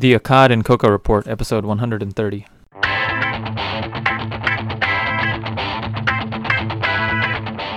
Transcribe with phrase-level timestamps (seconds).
[0.00, 2.46] The Accad and Koka Report, episode 130.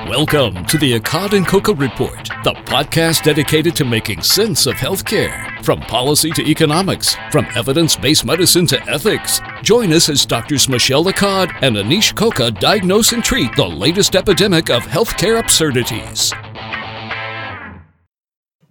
[0.10, 5.62] Welcome to the Accad and Koka Report, the podcast dedicated to making sense of healthcare,
[5.66, 9.42] from policy to economics, from evidence-based medicine to ethics.
[9.62, 10.70] Join us as Drs.
[10.70, 16.32] Michel Accad and Anish Koka diagnose and treat the latest epidemic of healthcare absurdities.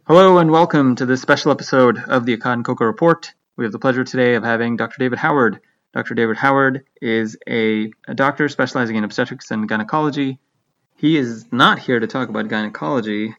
[0.07, 3.34] Hello and welcome to this special episode of the Accad and Koka Report.
[3.57, 4.96] We have the pleasure today of having Dr.
[4.98, 5.60] David Howard.
[5.93, 6.15] Dr.
[6.15, 10.38] David Howard is a, a doctor specializing in obstetrics and gynecology.
[10.97, 13.34] He is not here to talk about gynecology,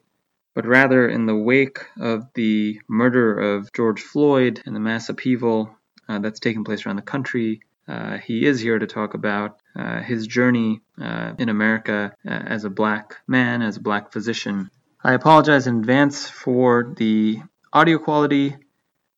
[0.54, 5.74] but rather in the wake of the murder of George Floyd and the mass upheaval
[6.08, 7.60] uh, that's taking place around the country.
[7.88, 12.64] Uh, he is here to talk about uh, his journey uh, in America uh, as
[12.64, 14.70] a black man, as a black physician.
[15.02, 17.40] I apologize in advance for the
[17.72, 18.56] audio quality.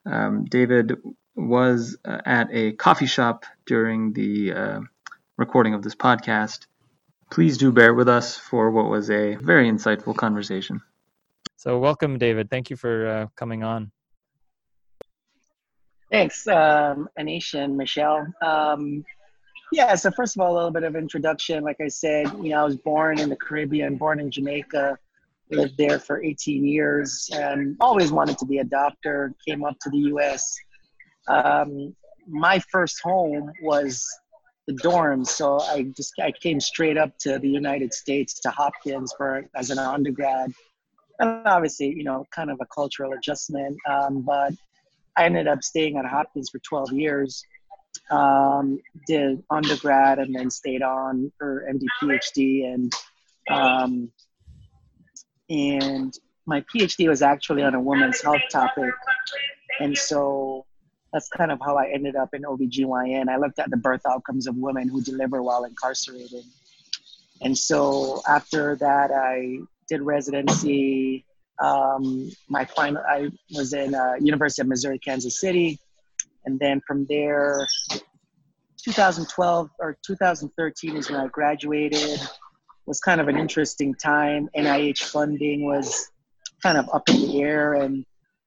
[0.07, 0.97] Um, David
[1.35, 4.53] was uh, at a coffee shop during the
[5.37, 6.67] recording of this podcast.
[7.31, 10.81] Please do bear with us for what was a very insightful conversation.
[11.57, 12.51] So, welcome, David.
[12.51, 13.91] Thank you for uh, coming on.
[16.11, 18.27] Thanks, um, Anish and Michel.
[18.41, 19.05] Um,
[19.73, 21.65] yeah, so first of all, a little bit of introduction.
[21.65, 24.97] Like I said, you know, I was born in the Caribbean, born in Jamaica,
[25.51, 29.35] lived there for 18 years, and always wanted to be a doctor.
[29.47, 30.55] Came up to the U.S.
[31.29, 31.95] Um,
[32.29, 34.05] my first home was
[34.67, 35.29] the dorms.
[35.29, 39.71] So I just I came straight up to the United States to Hopkins for as
[39.71, 40.53] an undergrad,
[41.19, 43.77] and obviously you know kind of a cultural adjustment.
[43.89, 44.53] Um, but
[45.17, 47.43] I ended up staying at Hopkins for 12 years.
[48.11, 52.93] Um, did undergrad and then stayed on for MD PhD and
[53.51, 54.13] um,
[55.49, 56.17] and
[56.47, 58.93] my PhD was actually on a women's health topic,
[59.81, 60.67] and so
[61.13, 63.29] that's kind of how I ended up in OBGYN.
[63.29, 66.45] I looked at the birth outcomes of women who deliver while incarcerated.
[67.41, 71.25] And so after that, I did residency.
[71.59, 75.79] Um, my final, I was in uh, University of Missouri, Kansas City.
[76.45, 77.67] And then from there,
[78.83, 82.21] 2012 or 2013 is when I graduated.
[82.87, 84.49] Was kind of an interesting time.
[84.57, 86.09] NIH funding was
[86.63, 88.05] kind of up in the air, and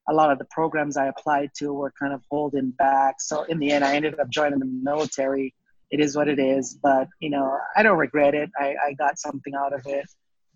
[0.10, 3.16] a lot of the programs I applied to were kind of holding back.
[3.20, 5.54] So in the end, I ended up joining the military.
[5.92, 8.50] It is what it is, but you know, I don't regret it.
[8.58, 10.06] I, I got something out of it,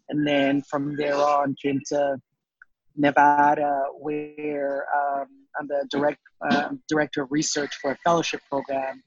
[0.09, 2.17] and then from there on, came to
[2.95, 5.27] Nevada, where um,
[5.59, 9.01] I'm the direct uh, director of research for a fellowship program,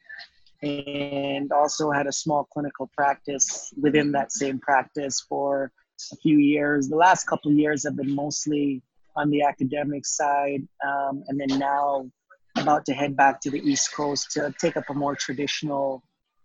[0.62, 5.70] and also had a small clinical practice within that same practice for
[6.12, 6.88] a few years.
[6.88, 8.82] The last couple years have been mostly
[9.16, 12.10] on the academic side, um, and then now
[12.58, 16.02] about to head back to the East Coast to take up a more traditional,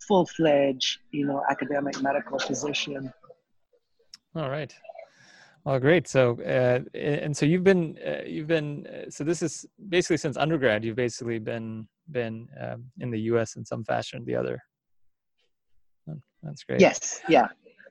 [0.08, 3.12] full-fledged, you know, academic medical position.
[4.36, 4.74] All right.
[5.64, 6.08] Well, great.
[6.08, 10.36] So, uh, and so you've been, uh, you've been, uh, so this is basically since
[10.36, 13.56] undergrad, you've basically been been um, in the U.S.
[13.56, 14.62] in some fashion or the other.
[16.44, 16.82] That's great.
[16.82, 17.22] Yes.
[17.30, 17.48] Yeah.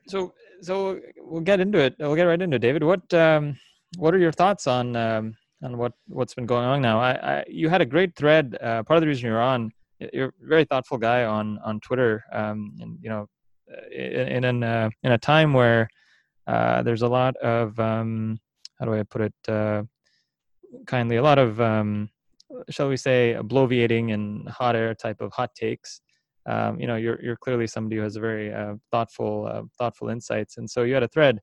[0.07, 1.95] So, so we'll get into it.
[1.99, 2.83] We'll get right into it, David.
[2.83, 3.57] What, um,
[3.97, 6.99] what are your thoughts on um, on what what's been going on now?
[6.99, 8.57] I, I you had a great thread.
[8.61, 9.71] Uh, part of the reason you're on,
[10.13, 13.27] you're a very thoughtful guy on on Twitter, um, and you know,
[13.71, 15.87] uh, in in uh, in a time where
[16.47, 18.39] uh, there's a lot of um,
[18.79, 19.83] how do I put it uh,
[20.87, 22.09] kindly, a lot of um,
[22.69, 26.01] shall we say bloviating and hot air type of hot takes.
[26.47, 30.57] Um, you know, you're you're clearly somebody who has a very uh, thoughtful thoughtful insights,
[30.57, 31.39] and so you had a thread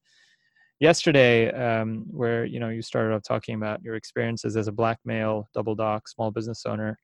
[0.81, 4.99] yesterday um, where you know you started off talking about your experiences as a black
[5.05, 6.99] male double doc small business owner.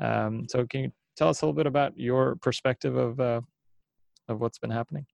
[0.00, 3.40] Um, so can you tell us a little bit about your perspective of uh,
[4.28, 5.06] of what's been happening?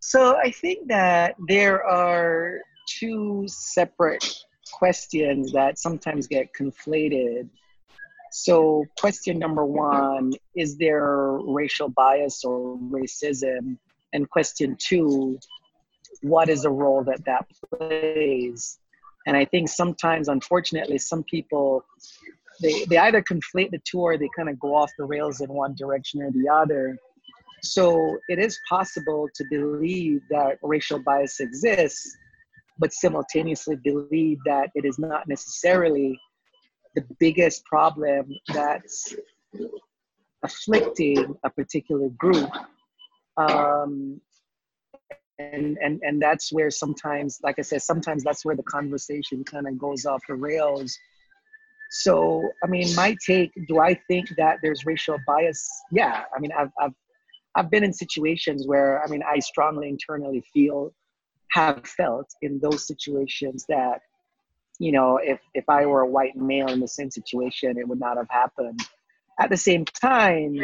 [0.00, 7.48] So i think that there are two separate questions that sometimes get conflated.
[8.32, 13.78] So question number one is there racial bias or racism?
[14.12, 15.38] And question two
[16.22, 18.78] what is the role that that plays?
[19.26, 21.84] And i think sometimes unfortunately some people
[22.60, 25.52] they, they either conflate the two or they kind of go off the rails in
[25.52, 26.96] one direction or the other.
[27.62, 32.16] So it is possible to believe that racial bias exists
[32.78, 36.18] but simultaneously believe that it is not necessarily
[36.94, 39.14] the biggest problem that's
[40.42, 42.50] afflicting a particular group
[43.36, 44.20] um,
[45.38, 49.66] and and and that's where sometimes like i said sometimes that's where the conversation kind
[49.66, 50.96] of goes off the rails
[51.90, 55.64] So, I mean, my take, do I think that there's racial bias?
[55.92, 56.24] Yeah.
[56.36, 56.92] I mean, I've, I've,
[57.54, 60.92] I've been in situations where, I mean, I strongly internally feel,
[61.52, 64.00] have felt in those situations that,
[64.78, 68.00] you know, if, if I were a white male in the same situation, it would
[68.00, 68.80] not have happened.
[69.38, 70.56] At the same time,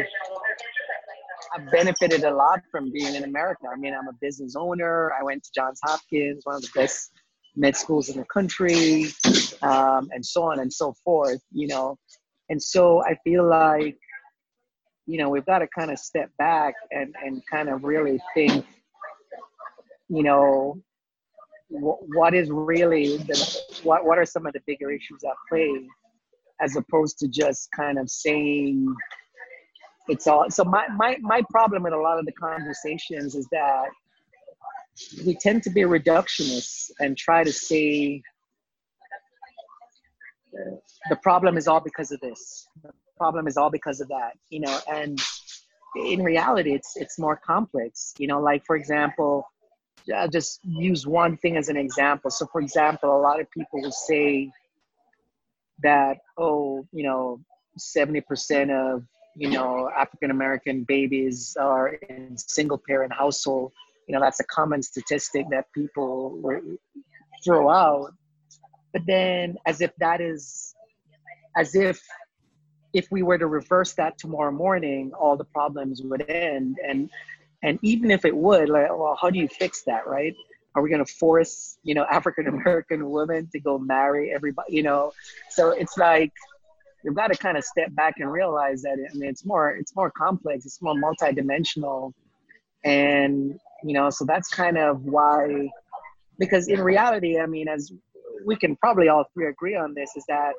[1.53, 3.67] I've benefited a lot from being in America.
[3.71, 5.11] I mean, I'm a business owner.
[5.19, 7.11] I went to Johns Hopkins, one of the best
[7.55, 9.07] med schools in the country,
[9.61, 11.97] um, and so on and so forth, you know.
[12.49, 13.97] And so I feel like,
[15.05, 18.65] you know, we've got to kind of step back and, and kind of really think,
[20.11, 20.81] you know,
[21.69, 25.87] wh- what is really the, what, what are some of the bigger issues at play
[26.59, 28.93] as opposed to just kind of saying
[30.09, 33.85] it's all so my, my my problem with a lot of the conversations is that
[35.25, 38.21] we tend to be reductionists and try to say
[41.09, 44.59] the problem is all because of this the problem is all because of that you
[44.59, 45.19] know and
[45.95, 49.45] in reality it's it's more complex you know like for example
[50.15, 52.31] I'll just use one thing as an example.
[52.31, 54.51] So for example a lot of people will say
[55.83, 57.39] that oh you know
[57.79, 59.03] 70% of
[59.35, 63.71] you know african american babies are in single parent household.
[64.07, 66.41] You know that's a common statistic that people
[67.43, 68.13] throw out.
[68.93, 70.75] But then as if that is
[71.55, 72.01] as if
[72.93, 76.77] if we were to reverse that tomorrow morning all the problems would end.
[76.87, 77.09] And
[77.63, 80.35] and even if it would like well how do you fix that right?
[80.73, 84.83] Are we going to force you know african american women to go marry everybody you
[84.83, 85.11] know?
[85.49, 86.31] So it's like
[87.03, 89.95] you've got to kind of step back and realize that I mean it's more it's
[89.95, 92.13] more complex, it's more multidimensional,
[92.83, 95.69] and you know so that's kind of why
[96.41, 97.93] because in reality, I mean, as
[98.45, 100.53] we can probably all three agree on this, is that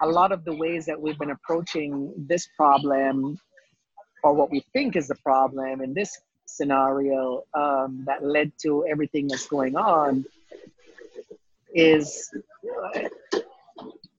[0.00, 3.38] a lot of the ways that we've been approaching this problem,
[4.22, 9.26] or what we think is the problem in this scenario um, that led to everything
[9.28, 10.24] that's going on,
[11.74, 12.30] is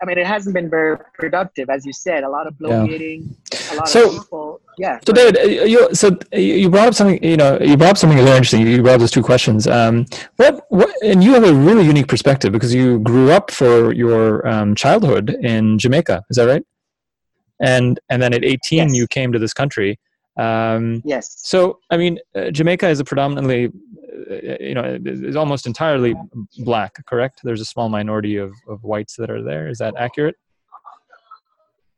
[0.03, 2.25] I mean, it hasn't been very productive, as you said.
[2.25, 3.73] A lot of bloviating, yeah.
[3.73, 4.61] a lot so, of people.
[4.77, 4.99] Yeah.
[5.07, 7.23] So, David, uh, you, so you brought up something.
[7.23, 8.67] You know, you brought up something very interesting.
[8.67, 9.65] You brought up those two questions.
[9.65, 13.93] Um, what, what, and you have a really unique perspective because you grew up for
[13.93, 16.25] your um, childhood in Jamaica.
[16.29, 16.65] Is that right?
[17.61, 18.95] And and then at 18, yes.
[18.95, 19.99] you came to this country.
[20.37, 21.41] Um, yes.
[21.43, 23.71] So, I mean, uh, Jamaica is a predominantly
[24.29, 26.13] uh, you know is almost entirely
[26.59, 30.35] black correct there's a small minority of, of whites that are there is that accurate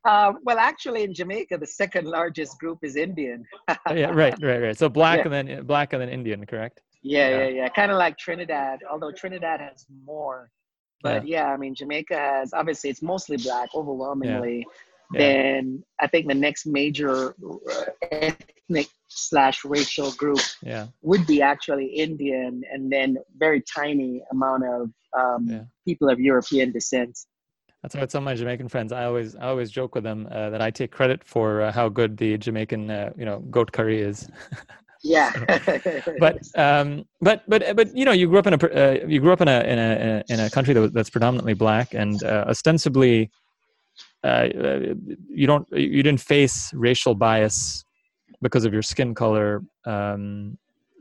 [0.06, 4.62] uh, well actually in jamaica the second largest group is indian oh, yeah right right
[4.62, 5.24] right so black yeah.
[5.25, 7.69] and then black and then indian correct yeah yeah yeah, yeah.
[7.69, 10.50] kind of like trinidad although trinidad has more
[11.01, 11.48] but yeah.
[11.48, 11.54] yeah.
[11.54, 14.66] i mean jamaica has obviously it's mostly black overwhelmingly
[15.13, 15.19] yeah.
[15.19, 20.88] then I think the next major uh, ethnic slash racial group yeah.
[21.02, 25.62] would be actually Indian, and then very tiny amount of um, yeah.
[25.86, 27.18] people of European descent.
[27.81, 30.50] That's why some of my Jamaican friends, I always I always joke with them uh,
[30.50, 34.01] that I take credit for uh, how good the Jamaican uh, you know goat curry
[34.01, 34.28] is.
[35.04, 35.31] yeah.
[36.19, 39.31] but um, but but but you know you grew up in a uh, you grew
[39.31, 43.30] up in a in a in a country that, that's predominantly black and uh, ostensibly
[44.25, 44.95] uh,
[45.30, 47.86] you don't you didn't face racial bias
[48.41, 50.58] because of your skin color um,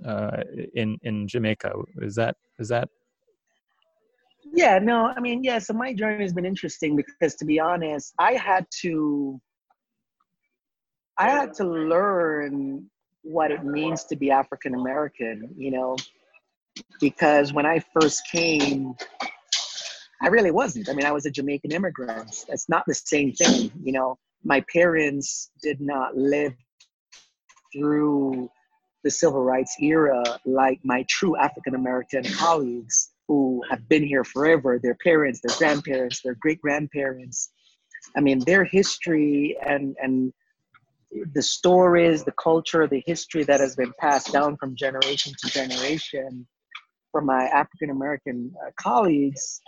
[0.06, 0.42] uh,
[0.74, 1.72] in in Jamaica.
[2.02, 2.88] Is that is that?
[4.52, 5.58] Yeah, no, I mean, yeah.
[5.58, 9.40] So my journey has been interesting because, to be honest, I had to
[11.18, 12.88] I had to learn
[13.22, 15.54] what it means to be African American.
[15.56, 15.96] You know,
[17.00, 18.94] because when I first came,
[20.24, 20.88] I really wasn't.
[20.88, 22.46] I mean, I was a Jamaican immigrant.
[22.48, 23.70] It's not the same thing.
[23.82, 26.54] You know, my parents did not live
[27.74, 28.48] through
[29.02, 34.78] the civil rights era like my true African American colleagues who have been here forever,
[34.82, 37.50] their parents, their grandparents, their great grandparents.
[38.16, 40.32] I mean, their history and, and
[41.34, 46.46] the stories, the culture, the history that has been passed down from generation to generation
[47.12, 49.60] from my African American uh, colleagues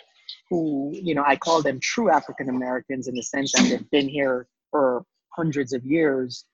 [0.50, 4.08] who, you know, I call them true African Americans in the sense that they've been
[4.08, 6.44] here for hundreds of years,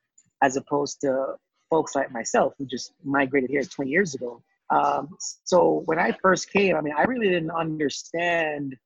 [0.43, 1.35] as opposed to
[1.71, 4.43] folks like myself who just migrated here 20 years ago.
[4.71, 8.77] Um, so when I first came, I mean, I really didn't understand.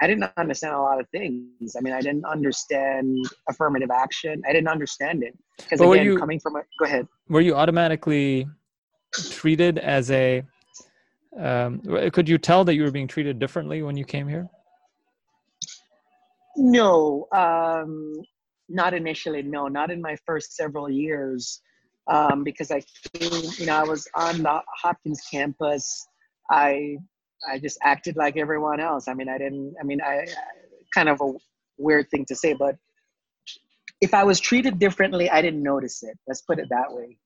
[0.00, 1.74] I didn't understand a lot of things.
[1.76, 3.18] I mean, I didn't understand
[3.48, 4.42] affirmative action.
[4.48, 7.08] I didn't understand it because again, you, coming from a, go ahead.
[7.28, 8.46] Were you automatically
[9.30, 10.44] treated as a
[11.38, 11.80] um,
[12.10, 14.48] could you tell that you were being treated differently when you came here?
[16.56, 18.14] No, um,
[18.68, 19.42] not initially.
[19.42, 21.60] No, not in my first several years,
[22.08, 22.82] um, because I
[23.14, 23.42] came.
[23.58, 26.06] You know, I was on the Hopkins campus.
[26.50, 26.96] I
[27.48, 29.06] I just acted like everyone else.
[29.06, 29.74] I mean, I didn't.
[29.80, 30.26] I mean, I
[30.94, 31.32] kind of a
[31.76, 32.76] weird thing to say, but
[34.00, 36.18] if I was treated differently, I didn't notice it.
[36.26, 37.16] Let's put it that way.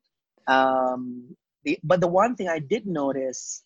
[0.46, 3.62] Um, the, but the one thing I did notice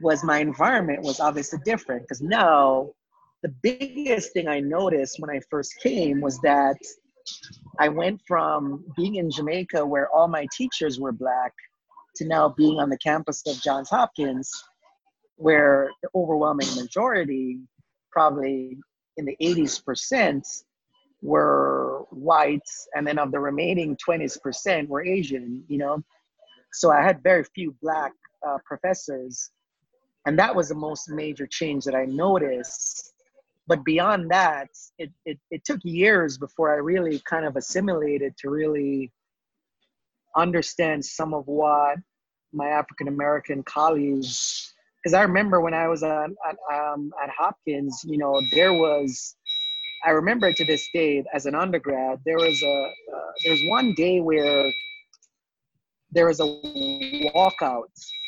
[0.00, 2.90] was my environment was obviously different because now
[3.42, 6.76] the biggest thing I noticed when I first came was that
[7.78, 11.52] I went from being in Jamaica where all my teachers were black
[12.16, 14.50] to now being on the campus of Johns Hopkins
[15.36, 17.58] where the overwhelming majority,
[18.12, 18.78] probably
[19.16, 20.46] in the 80s percent,
[21.22, 26.02] were whites and then of the remaining 20s percent were Asian, you know.
[26.72, 28.12] So I had very few black
[28.46, 29.50] uh, professors
[30.26, 33.12] and that was the most major change that I noticed.
[33.66, 38.50] But beyond that, it, it, it took years before I really kind of assimilated to
[38.50, 39.12] really
[40.36, 41.98] understand some of what
[42.52, 48.02] my African American colleagues, because I remember when I was at, at, um, at Hopkins,
[48.04, 49.36] you know, there was,
[50.04, 54.20] I remember to this day as an undergrad, there was a, uh, there's one day
[54.20, 54.70] where
[56.10, 56.44] there was a
[57.34, 57.84] walkout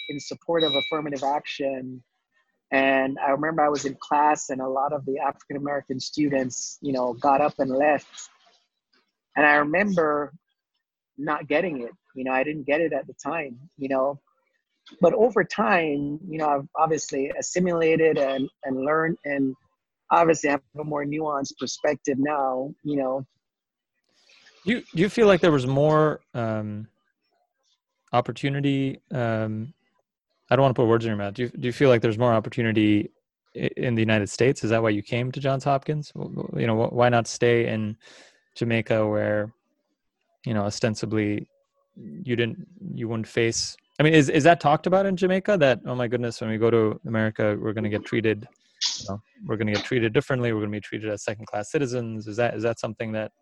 [0.09, 2.03] in support of affirmative action.
[2.71, 6.79] And I remember I was in class and a lot of the African American students,
[6.81, 8.31] you know, got up and left.
[9.37, 10.33] And I remember
[11.19, 11.93] not getting it.
[12.15, 14.21] You know, I didn't get it at the time, you know.
[15.01, 19.55] But over time, you know, I've obviously assimilated and, and learned and
[20.11, 23.27] obviously I have a more nuanced perspective now, you know.
[24.65, 26.87] You, you feel like there was more um,
[28.13, 29.75] opportunity um,
[30.53, 31.33] I don't want to put words in your mouth.
[31.33, 33.11] Do you, do you feel like there's more opportunity
[33.55, 34.63] in the United States?
[34.63, 36.13] Is that why you came to Johns Hopkins?
[36.15, 37.97] You know, why not stay in
[38.55, 39.51] Jamaica where,
[40.45, 41.49] you know, ostensibly
[41.97, 43.79] you didn't, you wouldn't face.
[43.99, 45.57] I mean, is is that talked about in Jamaica?
[45.57, 48.47] That oh my goodness, when we go to America, we're going to get treated,
[49.01, 50.53] you know, we're going to get treated differently.
[50.53, 52.27] We're going to be treated as second class citizens.
[52.27, 53.33] Is that is that something that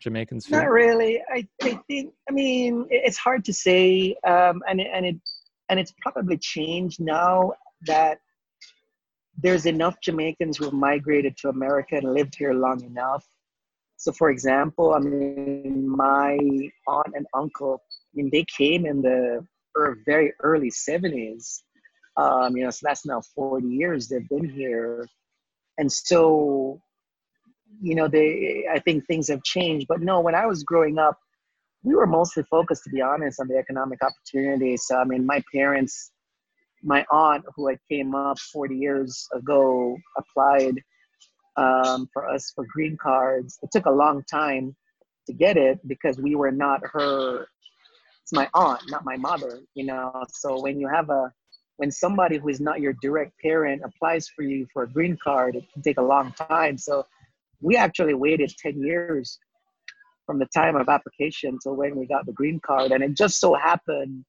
[0.00, 0.60] Jamaicans feel?
[0.60, 1.20] Not really.
[1.34, 2.14] I, I think.
[2.28, 5.16] I mean, it's hard to say, um, and and it
[5.68, 7.52] and it's probably changed now
[7.86, 8.18] that
[9.36, 13.26] there's enough Jamaicans who have migrated to America and lived here long enough.
[13.96, 16.38] So, for example, I mean, my
[16.86, 19.46] aunt and uncle, I mean, they came in the
[20.06, 21.62] very early 70s.
[22.16, 25.08] Um, you know, so that's now 40 years they've been here.
[25.78, 26.80] And so,
[27.82, 29.86] you know, they, I think things have changed.
[29.88, 31.18] But no, when I was growing up,
[31.84, 34.84] we were mostly focused, to be honest, on the economic opportunities.
[34.86, 36.12] So, I mean, my parents,
[36.82, 40.80] my aunt, who had came up 40 years ago, applied
[41.56, 43.58] um, for us for green cards.
[43.62, 44.74] It took a long time
[45.26, 47.46] to get it because we were not her.
[48.22, 49.60] It's my aunt, not my mother.
[49.74, 51.30] You know, so when you have a
[51.76, 55.56] when somebody who is not your direct parent applies for you for a green card,
[55.56, 56.78] it can take a long time.
[56.78, 57.04] So
[57.60, 59.38] we actually waited 10 years
[60.26, 62.92] from the time of application to when we got the green card.
[62.92, 64.24] And it just so happened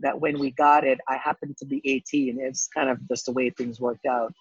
[0.00, 2.38] that when we got it, I happened to be 18.
[2.40, 4.32] It's kind of just the way things worked out.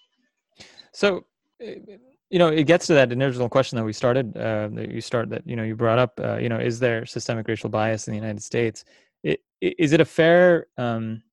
[0.93, 1.25] So,
[1.59, 5.29] you know, it gets to that original question that we started, uh, that you start
[5.29, 8.11] that, you know, you brought up, uh, you know, is there systemic racial bias in
[8.11, 8.83] the United States?
[9.23, 11.23] It, is it a fair, um,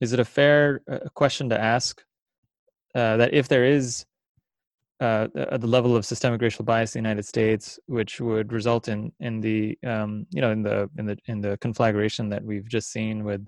[0.00, 2.02] is it a fair uh, question to ask
[2.94, 4.06] uh, that if there is
[5.00, 9.12] uh, the level of systemic racial bias in the United States, which would result in
[9.20, 12.92] in the um, you know in the in the in the conflagration that we've just
[12.92, 13.46] seen with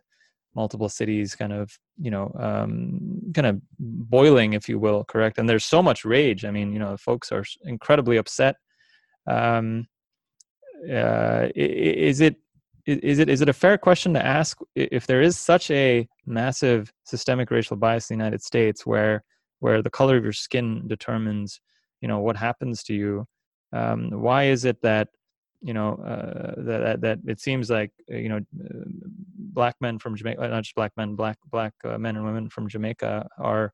[0.54, 5.38] multiple cities kind of you know um, kind of boiling, if you will, correct?
[5.38, 6.44] And there's so much rage.
[6.44, 8.56] I mean, you know, folks are incredibly upset.
[9.26, 9.86] Um,
[10.90, 12.36] uh, is it
[12.86, 16.92] is it is it a fair question to ask if there is such a massive
[17.04, 19.22] systemic racial bias in the United States where
[19.62, 21.60] where the color of your skin determines
[22.00, 23.26] you know what happens to you.
[23.72, 25.08] Um, why is it that
[25.60, 28.84] you know uh, that, that it seems like uh, you know uh,
[29.58, 32.68] black men from Jamaica not just black men black black uh, men and women from
[32.68, 33.72] Jamaica are,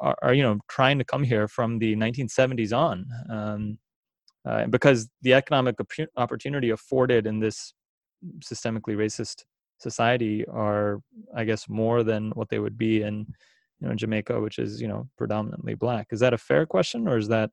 [0.00, 3.78] are, are you know trying to come here from the 1970s on um,
[4.46, 5.76] uh, because the economic
[6.16, 7.74] opportunity afforded in this
[8.40, 9.44] systemically racist
[9.78, 11.00] society are
[11.36, 13.26] I guess more than what they would be in
[13.80, 16.08] you know Jamaica, which is you know predominantly black.
[16.10, 17.50] Is that a fair question, or is that?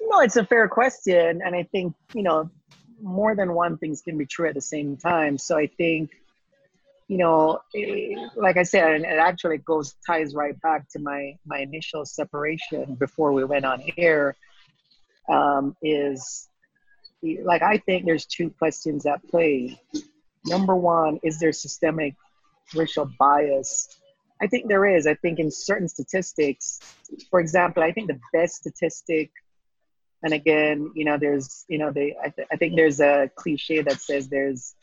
[0.00, 2.50] No, it's a fair question, and I think you know
[3.02, 5.36] more than one things can be true at the same time.
[5.38, 6.10] So I think
[7.08, 7.60] you know,
[8.34, 12.94] like I said, and it actually goes ties right back to my my initial separation
[12.94, 14.36] before we went on air.
[15.28, 16.48] Um, is
[17.22, 19.80] like I think there's two questions at play.
[20.46, 22.14] Number one, is there systemic
[22.74, 24.00] racial bias?
[24.42, 25.06] I think there is.
[25.06, 26.80] I think in certain statistics,
[27.30, 29.30] for example, I think the best statistic,
[30.22, 33.82] and again, you know, there's, you know, they, I, th- I think there's a cliche
[33.82, 34.74] that says there's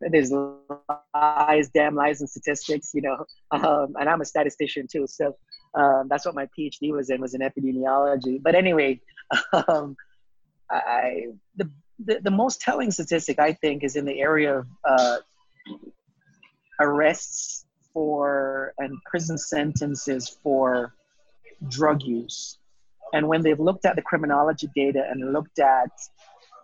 [0.00, 0.32] there's
[1.14, 2.92] lies, damn lies, and statistics.
[2.94, 5.36] You know, um, and I'm a statistician too, so
[5.74, 8.42] um, that's what my PhD was in was in epidemiology.
[8.42, 9.00] But anyway,
[9.68, 9.96] um,
[10.70, 15.16] I the, the, the most telling statistic I think is in the area of uh,
[16.80, 20.94] arrests for and prison sentences for
[21.68, 22.58] drug use.
[23.12, 25.90] And when they've looked at the criminology data and looked at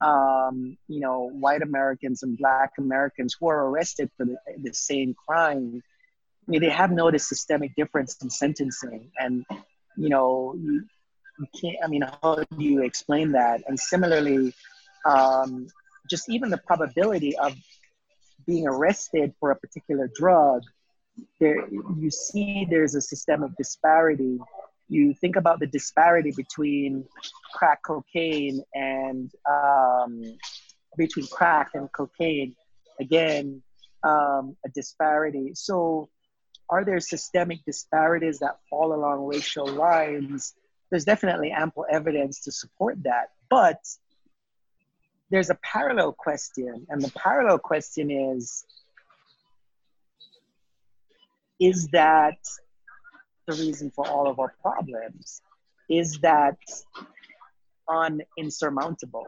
[0.03, 5.15] um, you know, white Americans and black Americans who are arrested for the, the same
[5.15, 5.83] crime,
[6.47, 9.11] I mean, they have noticed systemic difference in sentencing.
[9.19, 9.47] And,
[9.97, 10.85] you know, you,
[11.39, 13.63] you can't, I mean, how do you explain that?
[13.67, 14.53] And similarly,
[15.07, 15.69] um,
[16.11, 17.55] just even the probability of
[18.47, 20.63] being arrested for a particular drug,
[21.41, 24.39] there you see there's a systemic disparity.
[24.89, 27.05] You think about the disparity between
[27.55, 30.23] crack cocaine and um,
[30.97, 32.55] between crack and cocaine.
[33.01, 33.63] Again
[34.05, 35.53] um, a disparity.
[35.55, 36.09] So
[36.69, 40.55] are there systemic disparities that fall along racial lines?
[40.91, 43.85] There's definitely ample evidence to support that but
[45.33, 48.65] there's a parallel question and the parallel question is
[51.59, 52.37] is that
[53.47, 55.41] the reason for all of our problems?
[55.89, 56.59] Is that
[57.89, 59.27] on insurmountable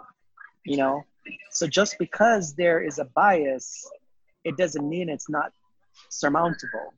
[0.67, 1.05] you know?
[1.51, 3.91] So just because there is a bias
[4.45, 5.53] it doesn't mean it's not
[6.11, 6.93] surmountable.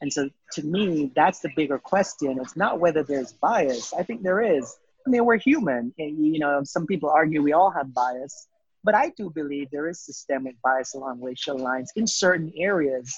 [0.00, 2.40] And so to me that's the bigger question.
[2.40, 3.92] It's not whether there's bias.
[3.92, 7.42] I think there is i mean we're human eh, and, you know some people argue
[7.42, 8.48] we all have bias
[8.84, 13.14] but i do believe there is systemic bias along racial lines in certain areas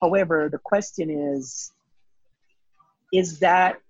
[0.00, 1.72] however the question is
[3.12, 3.80] is that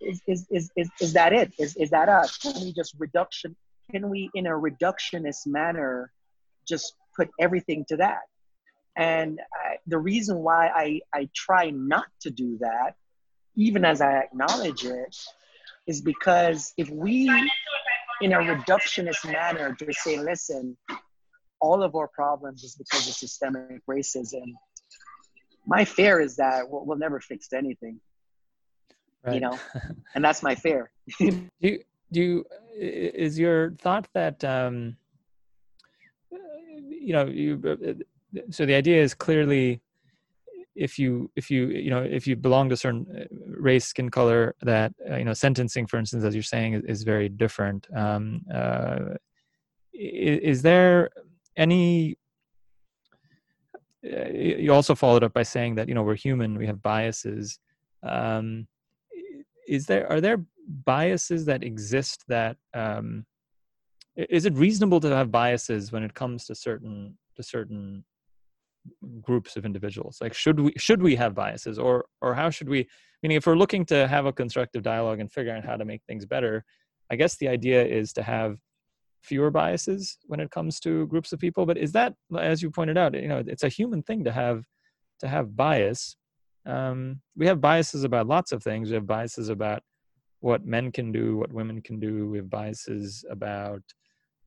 [0.00, 1.52] is, is, is, is, is that it?
[1.58, 2.36] Is, is that us?
[2.38, 3.56] Can we just reduction?
[3.90, 6.12] Can we, in a reductionist manner,
[6.66, 8.20] just put everything to that?
[8.96, 12.96] And I, the reason why I, I try not to do that,
[13.54, 15.16] even as I acknowledge it,
[15.88, 17.28] is because if we,
[18.22, 20.76] in a reductionist manner, just say, listen,
[21.60, 24.52] all of our problems is because of systemic racism,
[25.66, 28.00] my fear is that we'll, we'll never fix anything
[29.24, 29.34] right.
[29.34, 29.58] you know?
[30.14, 30.90] And that's my fear.
[31.18, 34.96] Do you do you is your thought that um
[36.88, 39.82] you know you uh, so the idea is clearly
[40.78, 43.24] if you if you you know if you belong to a certain uh,
[43.68, 47.02] race skin color that uh, you know sentencing for instance as you're saying is, is
[47.02, 47.86] very different.
[47.94, 49.14] Um uh
[49.92, 51.10] is, is there
[51.56, 52.16] any
[54.04, 57.58] uh, you also followed up by saying that you know we're human we have biases.
[58.02, 58.68] Um,
[59.66, 60.44] is there are there
[60.84, 63.26] biases that exist that um,
[64.16, 68.04] is it reasonable to have biases when it comes to certain to certain
[69.22, 70.18] groups of individuals?
[70.20, 72.88] Like should we should we have biases or or how should we
[73.22, 76.00] meaning if we're looking to have a constructive dialogue and figure out how to make
[76.06, 76.64] things better
[77.10, 78.58] i guess the idea is to have
[79.22, 82.96] fewer biases when it comes to groups of people but is that as you pointed
[82.96, 84.62] out you know it's a human thing to have
[85.20, 86.16] to have bias.
[86.66, 88.90] Um, we have biases about lots of things.
[88.90, 89.82] We have biases about
[90.40, 92.28] what men can do what women can do.
[92.28, 93.82] We have biases about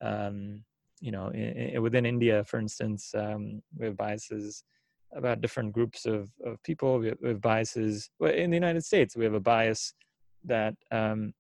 [0.02, 0.64] um,
[1.02, 4.64] you know in, in, within india for instance um, we have biases
[5.14, 8.84] about different groups of, of people we have, we have biases well, in the united
[8.86, 9.94] states we have a bias
[10.46, 11.34] that um,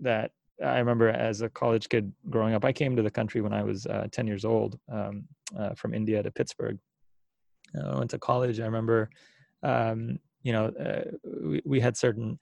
[0.00, 0.30] that
[0.64, 3.62] I remember as a college kid growing up, I came to the country when I
[3.62, 5.24] was uh, 10 years old um,
[5.58, 6.78] uh, from India to Pittsburgh.
[7.76, 8.58] Uh, I went to college.
[8.60, 9.10] I remember,
[9.62, 11.10] um, you know, uh,
[11.42, 12.38] we, we had certain,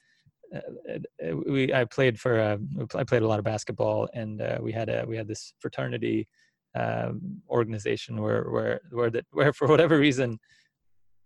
[0.54, 2.58] uh, uh, we, I played for,
[2.94, 6.28] I played a lot of basketball and we had a, we had this fraternity
[6.74, 10.38] um, organization where, where, where that, where for whatever reason,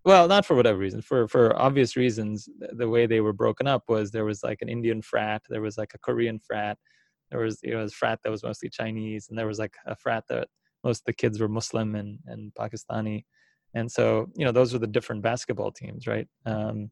[0.05, 3.83] well not for whatever reason for for obvious reasons the way they were broken up
[3.89, 6.79] was there was like an indian frat there was like a korean frat
[7.31, 9.97] there was you know a frat that was mostly chinese and there was like a
[9.97, 10.49] frat that
[10.85, 13.25] most of the kids were muslim and and pakistani.
[13.75, 16.27] And so you know those were the different basketball teams right?
[16.47, 16.91] Um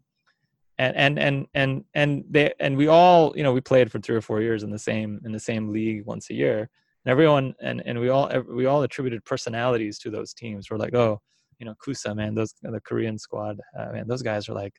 [0.78, 4.16] and and and and and they and we all you know we played for three
[4.16, 6.68] or four years in the same in the same league once a year
[7.06, 10.70] and everyone and and we all we all attributed personalities to those teams.
[10.70, 11.20] We're like oh
[11.60, 14.74] you know kusa man those the korean squad uh, man those guys are like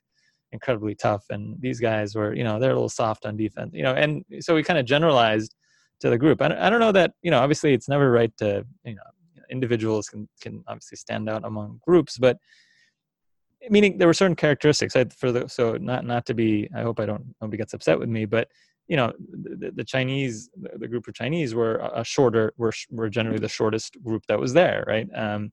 [0.52, 1.24] incredibly tough.
[1.30, 4.24] And these guys were you know they're a little soft on defense you know and
[4.40, 5.54] so we kind of generalized
[6.00, 6.40] to the group.
[6.42, 9.02] I don't, I don't know that you know obviously it's never right to you know
[9.50, 12.36] individuals can can obviously stand out among groups but
[13.70, 14.94] meaning there were certain characteristics.
[14.94, 17.98] I, for the so not not to be i hope i don't nobody gets upset
[17.98, 18.48] with me but
[18.88, 23.38] you know the, the chinese the group of chinese were a shorter were, were generally
[23.38, 25.08] the shortest group that was there right?
[25.14, 25.52] Um,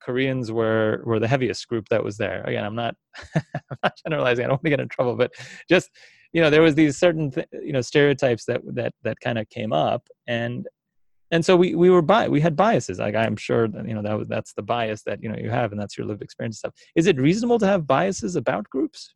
[0.00, 2.42] koreans were were the heaviest group that was there.
[2.44, 2.96] Again i'm not
[3.34, 5.32] i'm not generalizing i don't want to get in trouble but
[5.68, 5.90] just
[6.32, 9.48] you know there was these certain th- you know stereotypes that that that kind of
[9.48, 10.66] came up and
[11.30, 12.98] and so we we were bi- we had biases.
[12.98, 15.50] Like i'm sure that you know that was, that's the bias that you know you
[15.50, 16.74] have and that's your lived experience stuff.
[16.94, 19.12] Is it reasonable to have biases about groups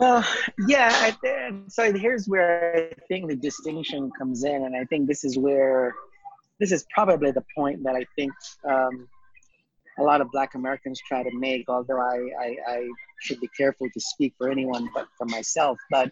[0.00, 0.24] well
[0.66, 1.12] yeah
[1.68, 5.94] so here's where i think the distinction comes in and i think this is where
[6.58, 8.32] this is probably the point that i think
[8.64, 9.08] um,
[9.98, 12.88] a lot of black americans try to make although I, I i
[13.20, 16.10] should be careful to speak for anyone but for myself but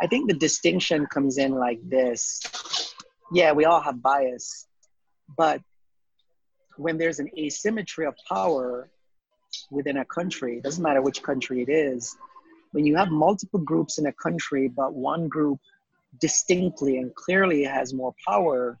[0.00, 2.40] I think the distinction comes in like this.
[3.32, 4.66] Yeah, we all have bias,
[5.36, 5.60] but
[6.76, 8.88] when there's an asymmetry of power
[9.70, 12.16] within a country, doesn't matter which country it is,
[12.72, 15.58] when you have multiple groups in a country, but one group
[16.20, 18.78] distinctly and clearly has more power,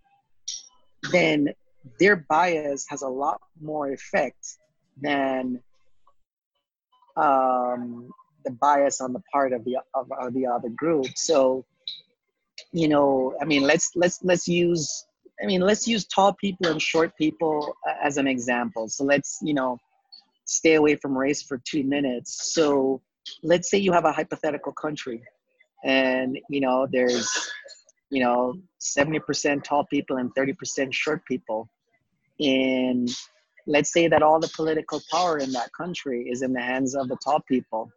[1.12, 1.48] then
[1.98, 4.58] their bias has a lot more effect
[5.00, 5.60] than
[7.16, 8.10] um,
[8.44, 11.06] the bias on the part of the of, of the other group.
[11.16, 11.64] So,
[12.72, 15.06] you know, I mean, let's let's let's use
[15.42, 18.88] I mean, let's use tall people and short people as an example.
[18.88, 19.78] So let's, you know,
[20.44, 22.52] stay away from race for two minutes.
[22.54, 23.00] So
[23.42, 25.22] let's say you have a hypothetical country
[25.84, 27.50] and, you know, there's,
[28.10, 31.68] you know, 70% tall people and 30% short people.
[32.40, 33.08] And
[33.66, 37.08] let's say that all the political power in that country is in the hands of
[37.08, 37.90] the tall people.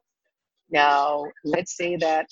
[0.69, 2.27] Now, let's say that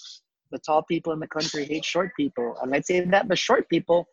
[0.52, 3.70] the tall people in the country hate short people, and let's say that the short
[3.70, 4.08] people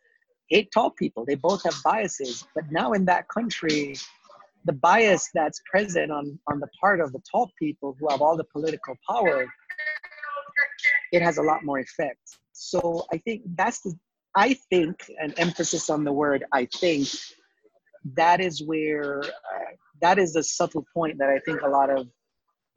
[0.49, 1.25] hate tall people.
[1.25, 3.97] They both have biases, but now in that country,
[4.67, 8.37] the bias that's present on, on the part of the tall people who have all
[8.37, 9.47] the political power,
[11.13, 12.39] it has a lot more effect.
[12.53, 13.97] So I think that's the,
[14.35, 17.09] I think, an emphasis on the word I think,
[18.15, 22.09] that is where, uh, that is a subtle point that I think a lot of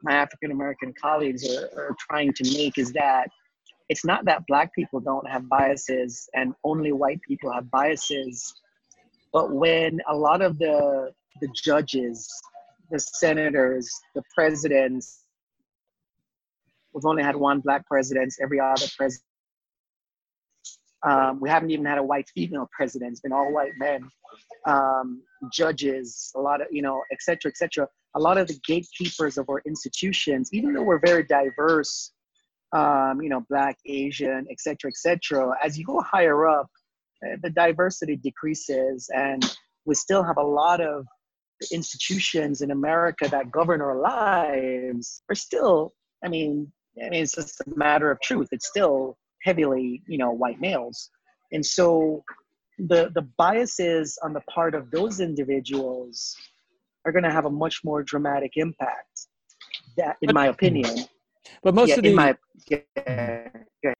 [0.01, 3.29] my African American colleagues are, are trying to make is that
[3.89, 8.53] it's not that black people don't have biases and only white people have biases,
[9.33, 11.11] but when a lot of the
[11.41, 12.27] the judges,
[12.91, 15.23] the senators, the presidents,
[16.93, 19.23] we've only had one black president, every other president.
[21.07, 23.11] Um, we haven't even had a white female president.
[23.11, 24.09] It's been all white men.
[24.67, 25.21] Um,
[25.53, 29.37] judges, a lot of, you know, et cetera, et cetera a lot of the gatekeepers
[29.37, 32.11] of our institutions, even though we're very diverse,
[32.73, 36.67] um, you know, Black, Asian, et cetera, et cetera, as you go higher up,
[37.25, 39.43] uh, the diversity decreases, and
[39.85, 41.05] we still have a lot of
[41.71, 45.93] institutions in America that govern our lives are still,
[46.23, 46.71] I mean,
[47.03, 48.49] I mean, it's just a matter of truth.
[48.51, 51.09] It's still heavily, you know, white males,
[51.51, 52.23] and so
[52.77, 56.35] the the biases on the part of those individuals
[57.05, 59.27] are going to have a much more dramatic impact.
[59.97, 61.05] That, in my opinion.
[61.63, 62.13] But most yeah, of the.
[62.13, 62.37] My,
[62.69, 63.93] yeah,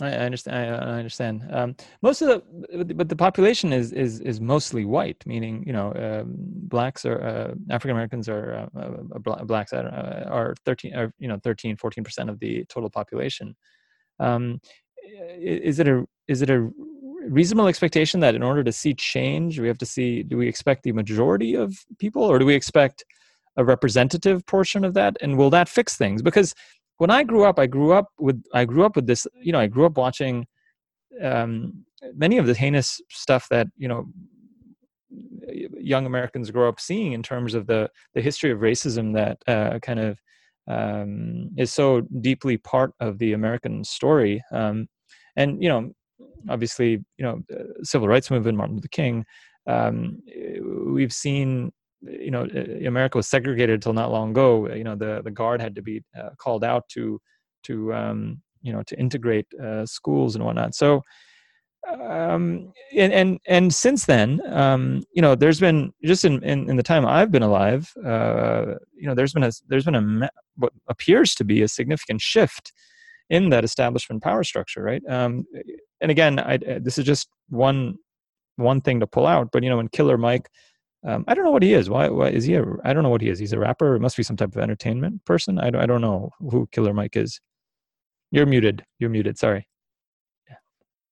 [0.00, 0.74] I understand.
[0.74, 1.48] I understand.
[1.52, 5.92] Um, most of the, but the population is is is mostly white, meaning you know,
[5.94, 8.80] um, blacks or uh, African Americans are uh,
[9.14, 13.54] uh, blacks uh, are thirteen, or you know, 13, 14 percent of the total population.
[14.18, 14.60] Um,
[15.38, 16.68] is it a is it a
[17.28, 20.82] reasonable expectation that in order to see change, we have to see do we expect
[20.82, 23.04] the majority of people or do we expect
[23.56, 25.16] a representative portion of that?
[25.20, 26.20] And will that fix things?
[26.20, 26.52] Because
[26.98, 29.60] when I grew up, I grew up with I grew up with this, you know,
[29.60, 30.46] I grew up watching
[31.22, 34.06] um, many of the heinous stuff that, you know,
[35.78, 39.78] young Americans grow up seeing in terms of the the history of racism that uh,
[39.80, 40.18] kind of
[40.66, 44.42] um, is so deeply part of the American story.
[44.50, 44.88] Um,
[45.36, 45.92] and you know,
[46.48, 47.42] obviously, you know,
[47.82, 49.24] civil rights movement, Martin Luther King.
[49.66, 50.22] Um,
[50.86, 51.72] we've seen,
[52.06, 52.46] you know,
[52.86, 54.72] America was segregated until not long ago.
[54.72, 57.20] You know, the the guard had to be uh, called out to
[57.64, 60.74] to um, you know to integrate uh, schools and whatnot.
[60.74, 61.02] So.
[61.86, 66.76] Um, and and and since then, um, you know, there's been just in, in, in
[66.76, 70.72] the time I've been alive, uh, you know, there's been a there's been a what
[70.88, 72.72] appears to be a significant shift
[73.28, 75.02] in that establishment power structure, right?
[75.06, 75.44] Um,
[76.00, 77.96] and again, I, this is just one
[78.56, 79.50] one thing to pull out.
[79.52, 80.48] But you know, when Killer Mike
[81.06, 81.90] Um, I don't know what he is.
[81.90, 82.54] Why, why is he?
[82.54, 83.38] A, I don't know what he is.
[83.38, 83.94] He's a rapper.
[83.94, 85.58] It must be some type of entertainment person.
[85.58, 85.82] I don't.
[85.82, 87.40] I don't know who Killer Mike is.
[88.30, 88.84] You're muted.
[88.98, 89.38] You're muted.
[89.38, 89.68] Sorry.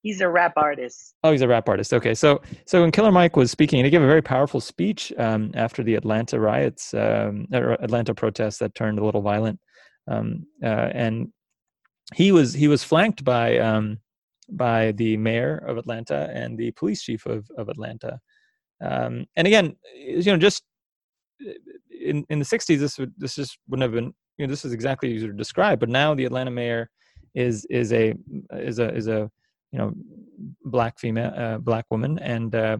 [0.03, 1.15] He's a rap artist.
[1.23, 1.93] Oh, he's a rap artist.
[1.93, 5.51] Okay, so so when Killer Mike was speaking, he gave a very powerful speech um,
[5.53, 9.61] after the Atlanta riots, um, Atlanta protests that turned a little violent,
[10.09, 11.31] um, uh, and
[12.13, 13.99] he was he was flanked by um,
[14.49, 18.19] by the mayor of Atlanta and the police chief of of Atlanta,
[18.83, 20.63] um, and again, you know, just
[21.39, 24.73] in in the '60s, this would this just wouldn't have been you know this is
[24.73, 26.89] exactly as you described, but now the Atlanta mayor
[27.35, 28.13] is is a
[28.51, 29.29] is a is a
[29.71, 29.93] you know
[30.65, 32.77] black female uh, black woman and uh,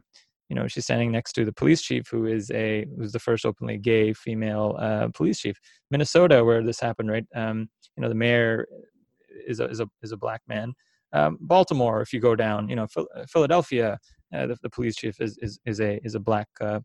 [0.50, 3.46] you know she's standing next to the police chief who is a who's the first
[3.46, 5.58] openly gay female uh, police chief.
[5.90, 7.26] Minnesota where this happened right?
[7.36, 8.68] Um, you know the mayor
[9.48, 10.74] is a is a, is a black man.
[11.14, 12.88] Um, baltimore if you go down you know
[13.28, 13.98] philadelphia uh,
[14.34, 16.80] the, the, police chief is, is is a is a black uh,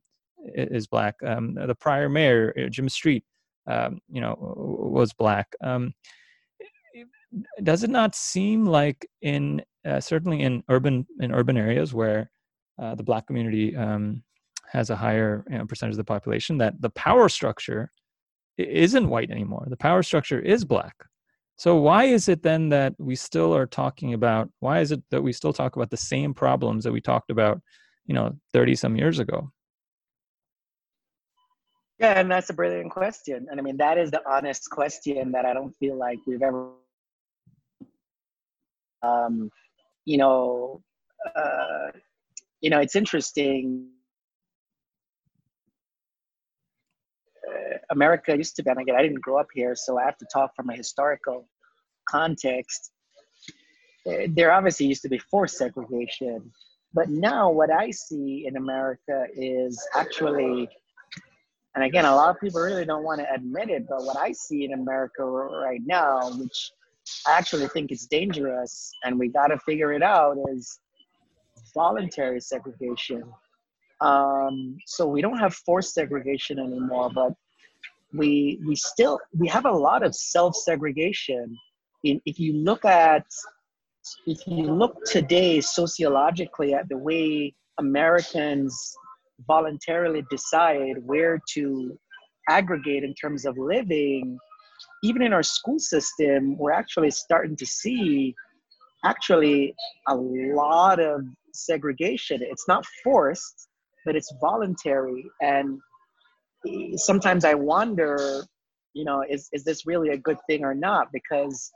[0.55, 1.15] is black.
[1.25, 3.25] Um, the prior mayor uh, jim street
[3.67, 5.49] um, you know was black.
[5.63, 5.93] Um,
[7.63, 12.31] does it not seem like in uh, certainly in urban in urban areas where
[12.81, 14.23] uh, the black community um,
[14.71, 17.91] has a higher you know, percentage of the population that the power structure
[18.59, 19.67] isn't white anymore?
[19.69, 20.95] The power structure is black
[21.59, 25.23] so why is it then that we still are talking about why is it that
[25.23, 27.61] we still talk about the same problems that we talked about
[28.07, 29.51] you know 30 some years ago
[31.99, 35.45] yeah and that's a brilliant question and i mean that is the honest question that
[35.45, 36.71] i don't feel like we've ever
[39.03, 39.51] um,
[40.05, 40.83] you know,
[41.37, 41.89] uh,
[42.61, 43.89] you know, it's interesting.
[47.91, 50.27] America used to be, and again, I didn't grow up here, so I have to
[50.33, 51.49] talk from a historical
[52.09, 52.93] context.
[54.07, 56.51] Uh, there obviously used to be forced segregation,
[56.95, 60.69] but now what I see in America is actually,
[61.75, 64.33] and again, a lot of people really don't want to admit it, but what I
[64.33, 66.73] see in America right now, which
[67.27, 70.37] I actually think it's dangerous, and we got to figure it out.
[70.51, 70.79] Is
[71.75, 73.23] voluntary segregation.
[74.01, 77.33] Um, so we don't have forced segregation anymore, but
[78.13, 81.57] we we still we have a lot of self segregation.
[82.03, 83.27] If you look at
[84.27, 88.95] if you look today sociologically at the way Americans
[89.47, 91.99] voluntarily decide where to
[92.49, 94.39] aggregate in terms of living,
[95.03, 98.35] even in our school system, we're actually starting to see
[99.05, 99.75] actually
[100.09, 102.41] a lot of segregation.
[102.43, 103.69] It's not forced,
[104.05, 105.25] but it's voluntary.
[105.41, 105.79] And
[106.97, 108.45] sometimes I wonder,
[108.95, 111.09] you know, is, is this really a good thing or not?
[111.13, 111.71] Because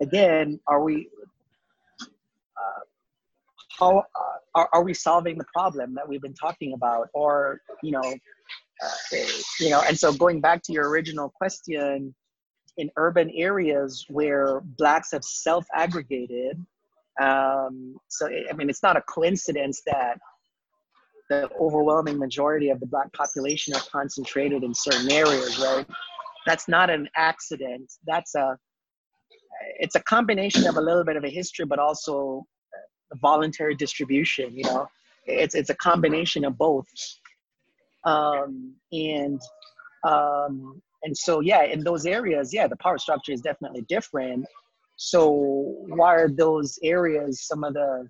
[0.00, 1.08] again, are we,
[2.00, 2.80] uh,
[3.78, 4.02] how uh,
[4.54, 7.08] are, are we solving the problem that we've been talking about?
[7.14, 9.16] Or, you know, uh,
[9.60, 12.14] you know, and so going back to your original question,
[12.78, 16.64] in urban areas where blacks have self-aggregated,
[17.20, 20.18] um, so I mean, it's not a coincidence that
[21.28, 25.86] the overwhelming majority of the black population are concentrated in certain areas, right?
[26.46, 27.92] That's not an accident.
[28.06, 28.56] That's a
[29.78, 32.44] it's a combination of a little bit of a history, but also
[33.20, 34.56] voluntary distribution.
[34.56, 34.88] You know,
[35.26, 36.86] it's it's a combination of both
[38.06, 39.40] um, and
[40.04, 44.46] um, and so yeah in those areas yeah the power structure is definitely different
[44.96, 48.08] so why are those areas some of the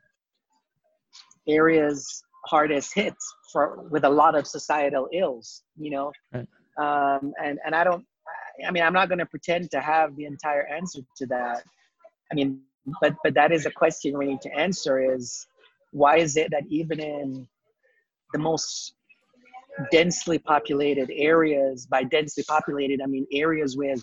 [1.48, 3.14] areas hardest hit
[3.52, 6.46] for with a lot of societal ills you know right.
[6.78, 8.04] um, and and i don't
[8.66, 11.62] i mean i'm not going to pretend to have the entire answer to that
[12.30, 12.60] i mean
[13.00, 15.46] but but that is a question we need to answer is
[15.92, 17.46] why is it that even in
[18.32, 18.94] the most
[19.90, 24.02] densely populated areas by densely populated i mean areas with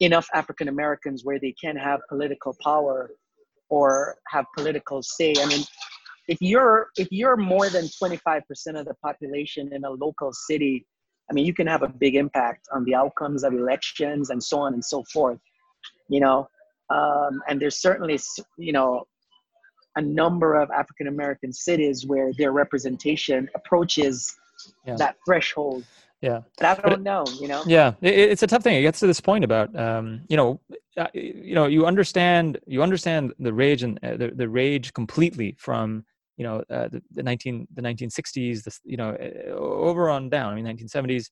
[0.00, 3.10] enough african americans where they can have political power
[3.68, 5.62] or have political say i mean
[6.30, 8.42] if you're if you're more than 25%
[8.78, 10.86] of the population in a local city
[11.28, 14.60] i mean you can have a big impact on the outcomes of elections and so
[14.60, 15.40] on and so forth
[16.10, 16.48] you know?
[16.90, 18.18] Um, and there's certainly
[18.58, 19.04] you know
[19.96, 24.36] a number of african american cities where their representation approaches
[24.84, 24.96] yeah.
[24.96, 25.84] that threshold.
[26.20, 26.40] Yeah.
[26.58, 27.62] But i don't but, know you know?
[27.64, 28.76] Yeah it, it's a tough thing.
[28.76, 30.60] It gets to this point about um, you know
[30.96, 35.54] uh, you know you understand you understand the rage and uh, the, the rage completely
[35.58, 36.04] from
[36.40, 39.14] you know uh, the, the 19 the 1960s the, you know
[39.54, 41.26] over on down i mean 1970s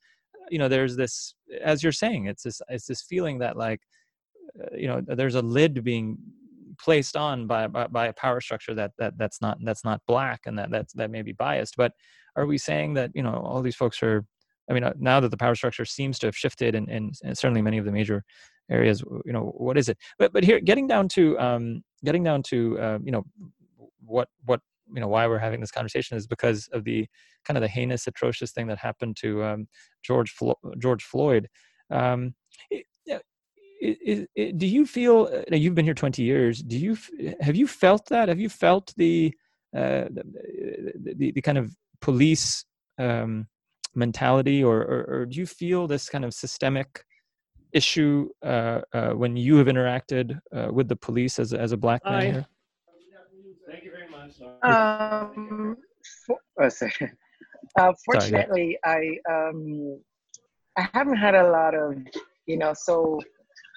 [0.50, 3.80] you know there's this as you're saying it's this it's this feeling that like
[4.62, 6.18] uh, you know there's a lid being
[6.78, 10.40] placed on by, by, by a power structure that that that's not that's not black
[10.44, 11.74] and that that's that may be biased.
[11.76, 11.92] But
[12.36, 14.24] are we saying that you know all these folks are
[14.70, 17.36] i mean uh, now that the power structure seems to have shifted and, and, and
[17.36, 18.22] certainly many of the major
[18.70, 19.96] areas you know what is it?
[20.18, 23.24] But but here getting down to um getting down to uh, you know
[24.04, 24.60] what what
[24.92, 27.06] you know why we're having this conversation is because of the
[27.44, 29.68] kind of the heinous atrocious thing that happened to um,
[30.02, 31.48] george Flo- george floyd
[31.90, 32.34] um,
[32.70, 32.84] it,
[33.80, 36.96] it, it, do you feel uh, you've been here 20 years do you
[37.40, 39.32] have you felt that have you felt the
[39.76, 42.64] uh, the, the, the, kind of police
[42.98, 43.46] um,
[43.94, 47.04] mentality or, or, or, do you feel this kind of systemic
[47.72, 52.02] issue uh, uh, when you have interacted uh, with the police as, as a black
[52.04, 52.46] man here?
[53.70, 54.17] Thank you very much.
[54.62, 55.76] Um,
[56.26, 56.92] for, oh, sorry.
[57.78, 60.00] Uh, fortunately, sorry, I um,
[60.76, 61.94] I haven't had a lot of
[62.46, 63.20] you know so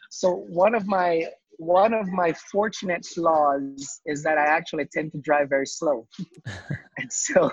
[0.10, 5.20] so one of my one of my fortunate flaws is that I actually tend to
[5.20, 6.08] drive very slow.
[6.98, 7.52] and so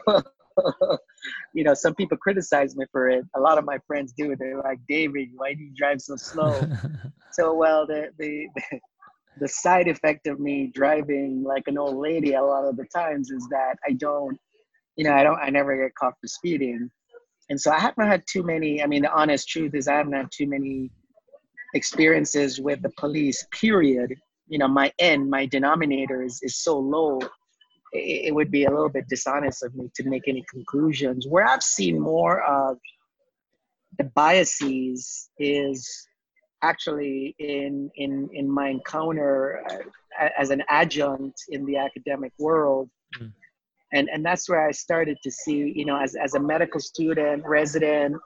[1.55, 3.25] you know, some people criticize me for it.
[3.37, 4.35] A lot of my friends do.
[4.37, 6.61] They're like, David, why do you drive so slow?
[7.33, 8.49] so well the, the
[9.41, 13.31] the side effect of me driving like an old lady a lot of the times
[13.31, 14.39] is that I don't,
[14.97, 16.91] you know, I don't I never get caught for speeding.
[17.51, 20.13] And so I haven't had too many, I mean the honest truth is I haven't
[20.13, 20.91] had too many
[21.75, 24.15] experiences with the police, period,
[24.49, 27.19] you know, my end, my denominator is, is so low,
[27.93, 31.27] it, it would be a little bit dishonest of me to make any conclusions.
[31.29, 32.79] Where I've seen more of
[33.99, 36.08] the biases is
[36.63, 39.63] actually in in in my encounter
[40.21, 42.91] uh, as an adjunct in the academic world
[43.21, 43.33] mm.
[43.93, 47.45] and and that's where i started to see you know as as a medical student
[47.47, 48.17] resident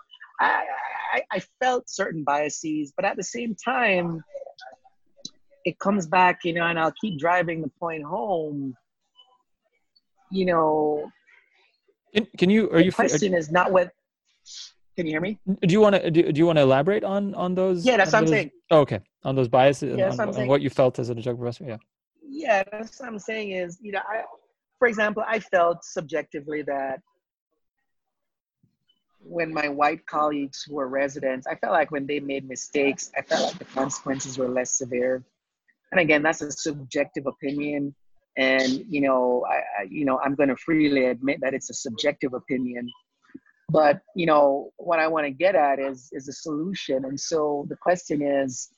[0.41, 0.65] I,
[1.13, 4.23] I, I felt certain biases, but at the same time,
[5.65, 8.75] it comes back, you know, and I'll keep driving the point home.
[10.31, 11.11] You know,
[12.15, 12.71] can, can you?
[12.71, 12.93] Are the you?
[12.93, 13.91] Question are, is not what.
[14.97, 15.39] Can you hear me?
[15.47, 17.85] Do you want to do, do you want to elaborate on on those?
[17.85, 18.51] Yeah, that's what I'm saying.
[18.71, 21.65] Oh, okay, on those biases, yeah, on, on what you felt as an adjunct professor.
[21.65, 21.79] Yeah.
[22.29, 23.53] Yeah, that's what I'm saying.
[23.53, 24.25] Is you know, I,
[24.79, 27.01] for example, I felt subjectively that
[29.25, 33.23] when my white colleagues who were residents, I felt like when they made mistakes, I
[33.23, 35.23] felt like the consequences were less severe.
[35.93, 37.95] And again, that's a subjective opinion.
[38.37, 41.75] And you know, I, I you know, I'm going to freely admit that it's a
[41.75, 42.91] subjective opinion.
[43.73, 47.05] But you know, what I want to get at is is a solution.
[47.05, 48.69] And so the question is,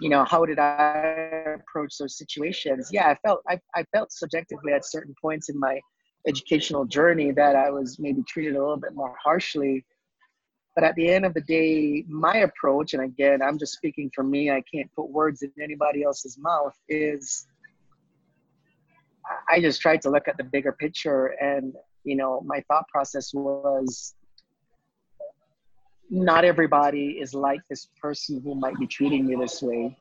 [0.00, 2.88] you know, how did I approach those situations?
[2.92, 5.80] Yeah, I felt I, I felt subjectively at certain points in my
[6.26, 9.84] educational journey that I was maybe treated a little bit more harshly.
[10.74, 14.22] But at the end of the day, my approach, and again, I'm just speaking for
[14.22, 17.46] me, I can't put words in anybody else's mouth, is
[19.48, 21.28] I just tried to look at the bigger picture.
[21.40, 21.74] And,
[22.06, 24.14] you know, my thought process was
[26.08, 29.96] not everybody is like this person who might be treating me this way.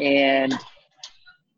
[0.00, 0.52] And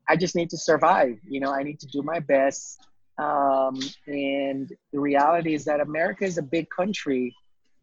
[0.08, 1.18] I just need to survive.
[1.26, 2.78] You know, I need to do my best
[3.18, 7.34] um, and the reality is that America is a big country.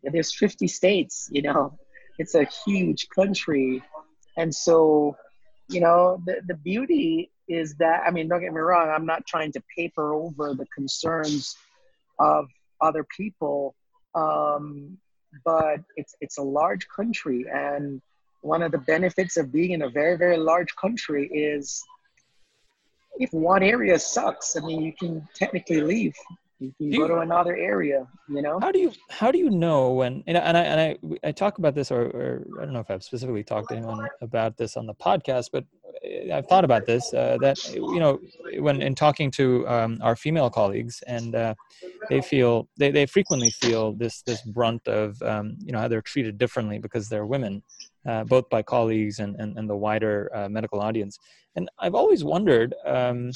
[0.01, 1.77] There's 50 states, you know,
[2.17, 3.83] it's a huge country.
[4.37, 5.17] And so,
[5.69, 9.25] you know, the, the beauty is that, I mean, don't get me wrong, I'm not
[9.25, 11.55] trying to paper over the concerns
[12.19, 12.47] of
[12.81, 13.75] other people.
[14.13, 14.97] Um,
[15.43, 17.45] but it's, it's a large country.
[17.51, 18.01] And
[18.41, 21.83] one of the benefits of being in a very, very large country is
[23.17, 26.15] if one area sucks, I mean, you can technically leave.
[26.59, 28.07] You can do go you, to another area.
[28.29, 28.59] You know.
[28.59, 30.23] How do you How do you know when?
[30.27, 32.89] And, and I and I I talk about this, or, or I don't know if
[32.89, 35.65] I've specifically talked to anyone about this on the podcast, but
[36.31, 37.13] I've thought about this.
[37.13, 38.19] Uh, that you know,
[38.59, 41.55] when in talking to um, our female colleagues, and uh,
[42.09, 46.01] they feel they, they frequently feel this this brunt of um, you know how they're
[46.01, 47.63] treated differently because they're women,
[48.07, 51.17] uh, both by colleagues and and, and the wider uh, medical audience.
[51.55, 53.31] And I've always wondered, um,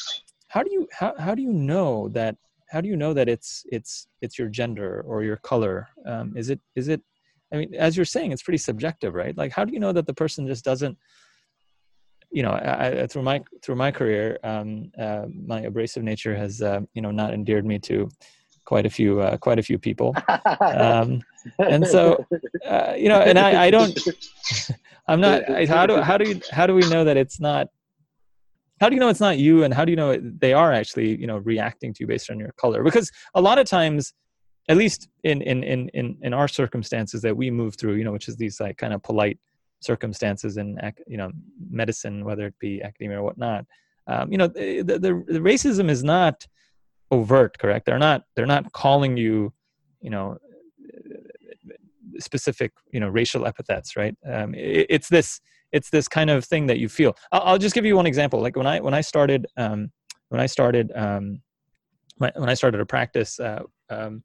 [0.49, 2.35] how do you how, how do you know that
[2.69, 5.87] how do you know that it's it's it's your gender or your color?
[6.05, 7.01] Um, is it is it?
[7.51, 9.35] I mean, as you're saying, it's pretty subjective, right?
[9.35, 10.97] Like, how do you know that the person just doesn't?
[12.31, 16.61] You know, I, I, through my through my career, um, uh, my abrasive nature has
[16.61, 18.07] uh, you know not endeared me to
[18.65, 20.15] quite a few uh, quite a few people,
[20.61, 21.21] um,
[21.57, 22.23] and so
[22.67, 23.97] uh, you know, and I, I don't.
[25.07, 25.67] I'm not.
[25.67, 27.69] How do how do you, how do we know that it's not
[28.79, 31.19] how do you know it's not you and how do you know they are actually
[31.19, 34.13] you know reacting to you based on your color because a lot of times
[34.67, 38.11] at least in in in in, in our circumstances that we move through you know
[38.11, 39.39] which is these like kind of polite
[39.81, 40.77] circumstances in
[41.07, 41.31] you know
[41.69, 43.65] medicine, whether it be academia or whatnot.
[44.07, 46.47] Um, you know, the, the, the racism is not
[47.11, 47.85] overt, correct?
[47.85, 49.53] They're not they're not calling you,
[50.01, 50.37] you know,
[52.19, 54.15] specific you know racial epithets, right?
[54.25, 55.39] Um, it, it's this
[55.71, 57.15] it's this kind of thing that you feel.
[57.31, 58.41] I'll, I'll, just give you one example.
[58.41, 59.91] Like when I when I started um,
[60.29, 61.41] when I started um,
[62.17, 64.23] when I started a practice uh, um,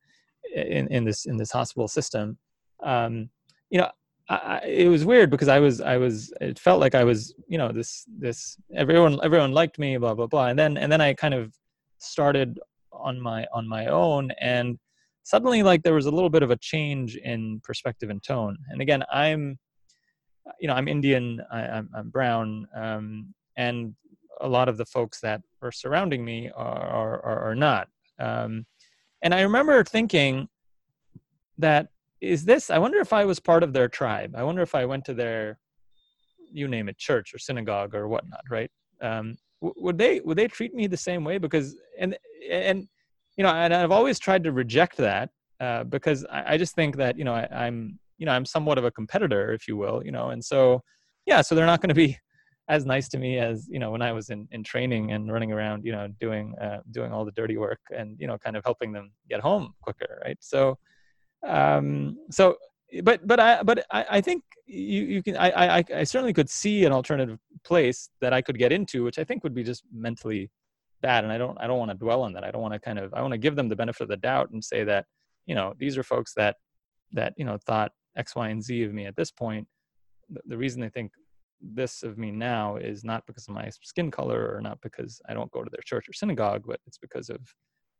[0.54, 2.38] in in this in this hospital system,
[2.82, 3.28] um,
[3.70, 3.90] you know,
[4.28, 7.58] I, it was weird because I was I was it felt like I was you
[7.58, 11.12] know this this everyone everyone liked me blah blah blah and then and then I
[11.12, 11.52] kind of
[11.98, 12.58] started
[12.90, 14.78] on my on my own and
[15.24, 18.80] suddenly like there was a little bit of a change in perspective and tone and
[18.80, 19.58] again I'm
[20.60, 23.94] you know I'm Indian I, am brown um, and
[24.40, 27.88] a lot of the folks that are surrounding me are are, are not.
[28.18, 28.66] Um,
[29.22, 30.48] and I remember thinking
[31.58, 31.88] that
[32.20, 34.34] is this i wonder if i was part of their tribe.
[34.36, 35.58] I wonder if i went to their
[36.52, 38.70] you name it church or synagogue or whatnot right?
[39.02, 41.38] Um, would they would they treat me the same way?
[41.38, 42.16] Because and
[42.50, 42.88] and
[43.36, 45.30] you know and i've always tried to reject that
[45.60, 48.78] uh, because I, I, just think that you know I, i'm you know i'm somewhat
[48.78, 50.80] of a competitor if you will you know and so
[51.26, 52.18] yeah so they're not going to be
[52.68, 55.52] as nice to me as you know when i was in, in training and running
[55.52, 58.64] around you know doing uh, doing all the dirty work and you know kind of
[58.64, 60.38] helping them get home quicker right?
[60.40, 60.78] So
[61.46, 62.56] um, so
[63.02, 66.48] but but i but i, I think you, you can I, I i certainly could
[66.48, 69.82] see an alternative place that i could get into which i think would be just
[69.92, 70.50] mentally
[71.02, 72.44] bad and i don't i don't want to dwell on that.
[72.44, 74.16] I don't want to kind of i want to give them the benefit of the
[74.16, 75.06] doubt and say that
[75.46, 76.56] you know these are folks that
[77.12, 79.66] that you know thought x y and z of me at this point
[80.46, 81.12] the, reason they think
[81.60, 85.34] this of me now is not because of my skin color or not because i
[85.34, 87.40] don't go to their church or synagogue but it's because of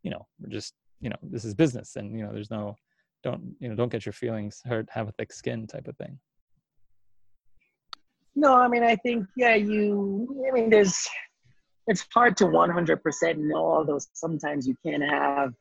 [0.02, 2.76] you know we're just you know this is business and you know there's no
[3.22, 6.18] don't you know don't get your feelings hurt have a thick skin type of thing.
[8.36, 11.08] No i mean i think yeah you i mean there's
[11.86, 15.52] it's hard to 100% know all those sometimes you can have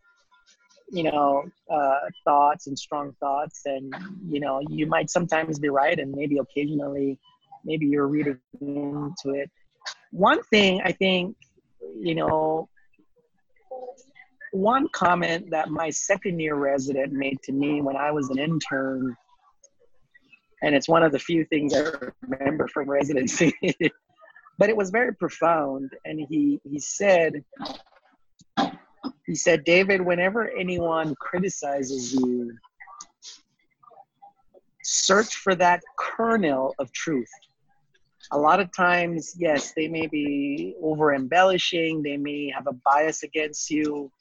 [0.93, 3.93] you know uh, thoughts and strong thoughts and
[4.29, 7.17] you know you might sometimes be right and maybe occasionally
[7.65, 9.49] maybe you're reading into it
[10.11, 11.35] one thing i think
[11.99, 12.69] you know
[14.53, 19.15] one comment that my second year resident made to me when I was an intern,
[20.61, 21.91] and it's one of the few things I
[22.21, 23.51] remember from residency,
[24.59, 25.91] but it was very profound.
[26.05, 27.43] And he he said,
[29.26, 32.51] he said, David, whenever anyone criticizes you,
[34.84, 37.30] search for that kernel of truth.
[38.32, 43.24] A lot of times, yes, they may be over embellishing, they may have a bias
[43.24, 44.11] against you,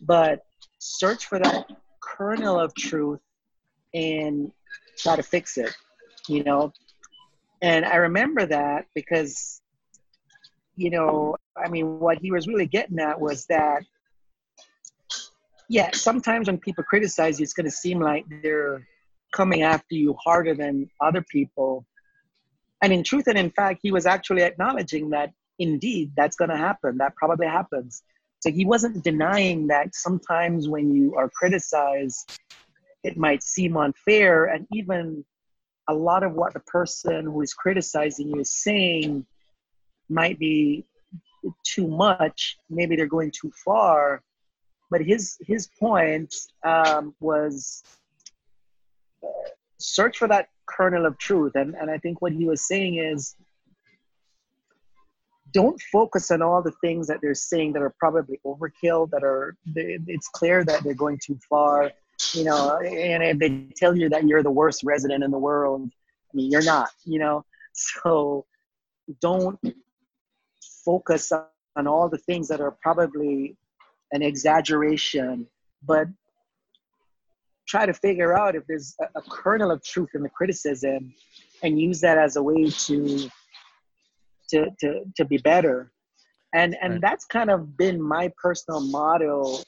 [0.00, 0.44] but
[0.78, 1.66] search for that
[2.00, 3.20] kernel of truth
[3.94, 4.50] and
[4.96, 5.74] try to fix it,
[6.28, 6.72] you know.
[7.62, 9.60] And I remember that because,
[10.76, 13.82] you know, I mean, what he was really getting at was that,
[15.68, 18.86] yeah, sometimes when people criticize you, it's going to seem like they're
[19.32, 21.84] coming after you harder than other people.
[22.82, 26.56] And in truth and in fact, he was actually acknowledging that indeed that's going to
[26.56, 26.98] happen.
[26.98, 28.02] That probably happens.
[28.40, 32.38] So he wasn't denying that sometimes when you are criticized,
[33.02, 34.44] it might seem unfair.
[34.44, 35.24] And even
[35.88, 39.26] a lot of what the person who is criticizing you is saying
[40.08, 40.84] might be
[41.64, 42.58] too much.
[42.68, 44.22] Maybe they're going too far.
[44.90, 46.34] But his his point
[46.64, 47.82] um, was
[49.22, 49.28] uh,
[49.78, 51.52] search for that kernel of truth.
[51.54, 53.36] And, and I think what he was saying is
[55.52, 59.56] don't focus on all the things that they're saying that are probably overkill that are
[59.74, 61.90] it's clear that they're going too far
[62.32, 65.88] you know and if they tell you that you're the worst resident in the world
[65.88, 68.44] i mean you're not you know so
[69.20, 69.58] don't
[70.84, 71.32] focus
[71.76, 73.56] on all the things that are probably
[74.12, 75.46] an exaggeration
[75.82, 76.06] but
[77.66, 81.12] try to figure out if there's a, a kernel of truth in the criticism
[81.62, 83.28] and use that as a way to
[84.48, 85.90] to to to be better
[86.54, 87.02] and and right.
[87.02, 89.58] that's kind of been my personal motto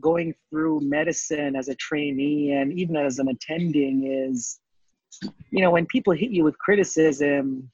[0.00, 4.58] going through medicine as a trainee and even as an attending is
[5.50, 7.70] you know when people hit you with criticism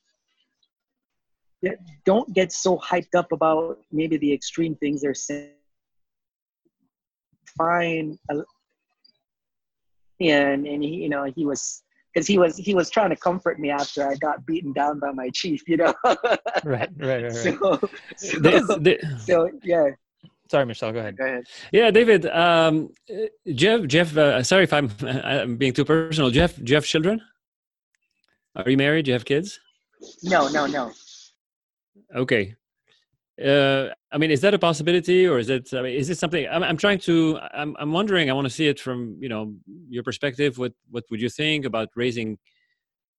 [2.04, 5.50] don't get so hyped up about maybe the extreme things they're saying
[7.56, 8.18] fine
[10.20, 11.82] and and he, you know he was
[12.12, 15.10] because he was he was trying to comfort me after I got beaten down by
[15.10, 15.94] my chief, you know.
[16.64, 17.32] right, right, right.
[17.32, 17.80] So,
[18.16, 19.90] so, the, so, yeah.
[20.50, 20.92] Sorry, Michel.
[20.92, 21.16] Go ahead.
[21.16, 21.44] Go ahead.
[21.72, 22.26] Yeah, David.
[22.26, 22.90] Um,
[23.54, 23.86] Jeff.
[23.86, 24.16] Jeff.
[24.16, 26.30] Uh, sorry if I'm, I'm being too personal.
[26.30, 26.54] Jeff.
[26.56, 27.20] Do you have children?
[28.54, 29.06] Are you married?
[29.06, 29.58] Do you have kids?
[30.22, 30.92] No, no, no.
[32.14, 32.54] Okay.
[33.42, 35.74] Uh, I mean, is that a possibility, or is it?
[35.74, 36.46] I mean, is it something?
[36.48, 37.40] I'm, I'm trying to.
[37.52, 38.30] I'm, I'm wondering.
[38.30, 39.54] I want to see it from you know
[39.88, 40.56] your perspective.
[40.56, 42.38] What What would you think about raising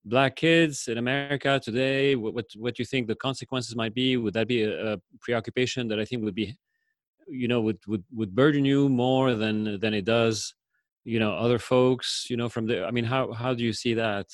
[0.06, 2.16] black kids in America today?
[2.16, 4.16] What What, what you think the consequences might be?
[4.16, 6.56] Would that be a, a preoccupation that I think would be,
[7.28, 10.54] you know, would would would burden you more than than it does,
[11.04, 12.26] you know, other folks?
[12.30, 12.86] You know, from the.
[12.86, 14.28] I mean, how how do you see that?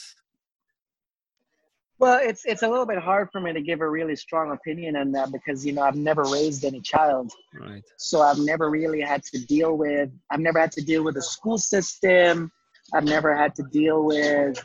[2.03, 4.97] Well, it's it's a little bit hard for me to give a really strong opinion
[4.97, 7.85] on that because you know I've never raised any child, right?
[7.97, 10.11] So I've never really had to deal with.
[10.29, 12.51] I've never had to deal with the school system.
[12.93, 14.59] I've never had to deal with.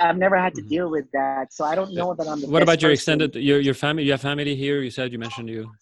[0.00, 0.68] I've never had to mm-hmm.
[0.68, 2.46] deal with that, so I don't know that I'm the.
[2.46, 3.20] What about your person.
[3.20, 4.04] extended your your family?
[4.04, 4.80] You have family here.
[4.80, 5.72] You said you mentioned you.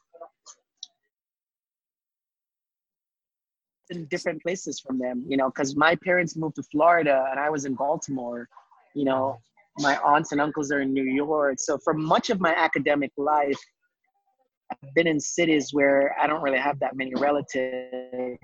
[3.90, 7.50] In different places from them, you know, because my parents moved to Florida and I
[7.50, 8.48] was in Baltimore,
[8.94, 9.38] you know,
[9.80, 11.56] my aunts and uncles are in New York.
[11.58, 13.58] So for much of my academic life,
[14.70, 18.38] I've been in cities where I don't really have that many relatives,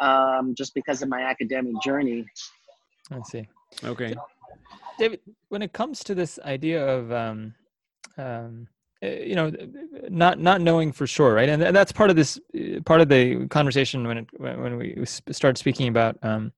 [0.00, 2.26] um, just because of my academic journey.
[3.10, 3.48] I see.
[3.84, 4.14] Okay,
[4.98, 5.20] David.
[5.48, 7.54] When it comes to this idea of, um,
[8.18, 8.68] um,
[9.02, 9.50] eh, you know,
[10.10, 11.48] not not knowing for sure, right?
[11.48, 12.38] And that's part of this
[12.84, 16.52] part of the conversation when it, when we start speaking about um,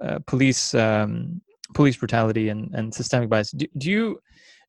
[0.00, 1.40] uh, police um,
[1.78, 3.52] police brutality and, and systemic bias.
[3.52, 4.18] Do, do you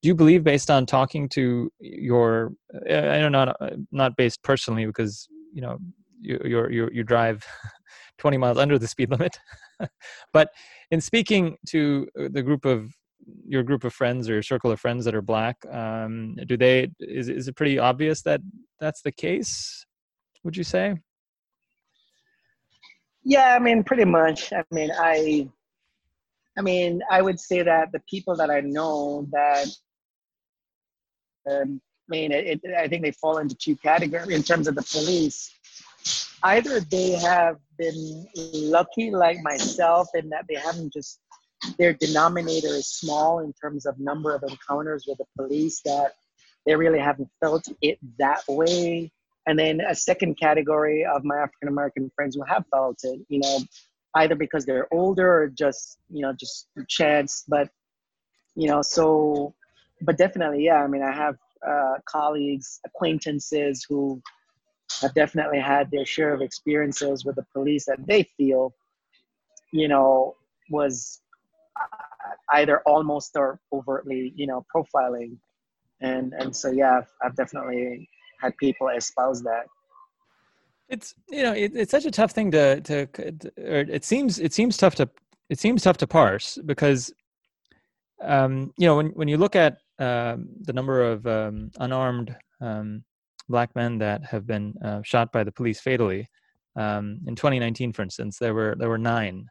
[0.01, 2.53] do you believe, based on talking to your,
[2.88, 3.51] I know
[3.91, 5.80] not based personally because you know
[6.22, 7.43] you you you, you drive
[8.20, 9.39] 20 miles under the speed limit,
[10.34, 10.49] but
[10.91, 12.93] in speaking to the group of
[13.43, 16.89] your group of friends or your circle of friends that are black, um, do they
[16.99, 18.39] is is it pretty obvious that
[18.80, 19.84] that's the case?
[20.43, 20.95] Would you say?
[23.24, 24.53] Yeah, I mean, pretty much.
[24.53, 25.49] I mean, I
[26.60, 29.68] I mean, I would say that the people that I know that,
[31.49, 34.76] um, I mean, it, it, I think they fall into two categories in terms of
[34.76, 35.49] the police.
[36.43, 41.22] Either they have been lucky, like myself, in that they haven't just
[41.78, 46.16] their denominator is small in terms of number of encounters with the police that
[46.66, 49.10] they really haven't felt it that way.
[49.47, 53.39] And then a second category of my African American friends who have felt it, you
[53.39, 53.60] know,
[54.16, 57.70] either because they're older or just you know just chance but
[58.55, 59.53] you know so
[60.01, 61.36] but definitely yeah i mean i have
[61.68, 64.22] uh, colleagues acquaintances who
[65.01, 68.74] have definitely had their share of experiences with the police that they feel
[69.72, 70.36] you know
[70.70, 71.22] was
[71.80, 75.38] uh, either almost or overtly you know profiling.
[76.01, 79.66] And and so yeah I've, I've definitely had people espouse that
[80.90, 83.08] it's you know it, it's such a tough thing to to
[83.58, 85.10] or it seems it seems tough to
[85.50, 87.14] it seems tough to parse because
[88.22, 93.04] um, you know when when you look at um, the number of um, unarmed um,
[93.48, 96.28] black men that have been uh, shot by the police fatally
[96.76, 99.48] um, in 2019, for instance, there were there were nine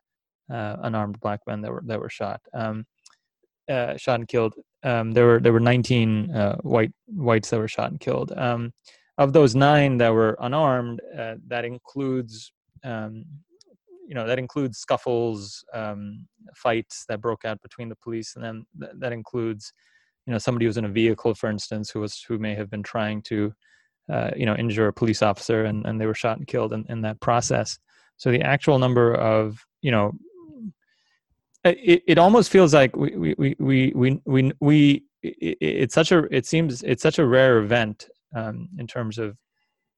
[0.50, 2.84] uh, unarmed black men that were that were shot um,
[3.68, 4.54] uh, shot and killed.
[4.82, 8.32] there were there were 19 uh, white whites that were shot and killed
[9.18, 12.52] of those nine that were unarmed, uh, that includes,
[12.84, 13.24] um,
[14.06, 18.64] you know, that includes scuffles, um, fights that broke out between the police, and then
[18.80, 19.72] th- that includes,
[20.26, 22.82] you know, somebody who's in a vehicle, for instance, who was who may have been
[22.82, 23.52] trying to,
[24.10, 26.86] uh, you know, injure a police officer, and, and they were shot and killed in,
[26.88, 27.78] in that process.
[28.16, 30.12] So the actual number of, you know,
[31.64, 36.20] it, it almost feels like we we we we, we, we it, it's such a
[36.34, 39.36] it seems it's such a rare event um, in terms of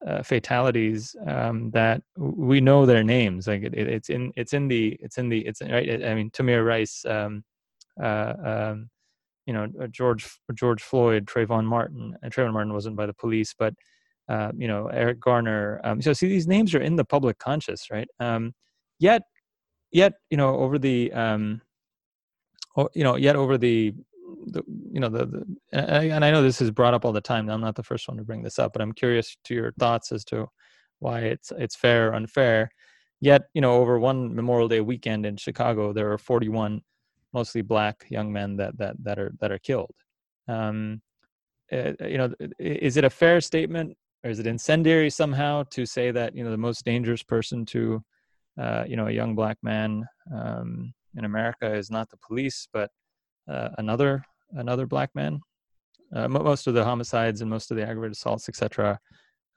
[0.07, 3.47] uh, fatalities um, that we know their names.
[3.47, 6.05] Like it, it, it's in it's in the it's in the it's right.
[6.05, 7.45] I mean, Tamir Rice, um,
[8.03, 8.91] uh, um,
[9.47, 12.17] you know, uh, George George Floyd, Trayvon Martin.
[12.23, 13.75] And Trayvon Martin wasn't by the police, but
[14.29, 15.81] uh, you know, Eric Garner.
[15.85, 18.09] Um, so see, these names are in the public conscious, right?
[18.21, 18.55] Um,
[18.99, 19.23] yet,
[19.91, 21.61] yet you know, over the um,
[22.95, 23.93] you know, yet over the
[24.47, 24.63] the
[24.93, 27.49] you know the, the and I know this is brought up all the time.
[27.49, 30.13] I'm not the first one to bring this up, but I'm curious to your thoughts
[30.13, 30.49] as to
[30.99, 32.71] why it's it's fair or unfair.
[33.21, 36.83] Yet you know over one Memorial Day weekend in Chicago, there are 41
[37.33, 39.95] mostly black young men that that that are that are killed.
[40.49, 41.03] Um,
[41.73, 46.11] uh, you know, is it a fair statement or is it incendiary somehow to say
[46.11, 48.03] that you know the most dangerous person to
[48.61, 50.05] uh, you know a young black man
[50.35, 52.91] um, in America is not the police, but
[53.51, 55.41] uh, another another black man.
[56.15, 58.99] Uh, most of the homicides and most of the aggravated assaults, etc.,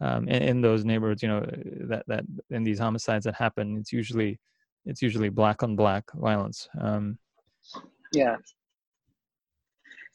[0.02, 1.40] um, in, in, those neighborhoods, you know,
[1.88, 4.40] that that in these homicides that happen, it's usually
[4.86, 6.68] it's usually black on black violence.
[6.80, 7.18] Um,
[8.12, 8.36] yeah.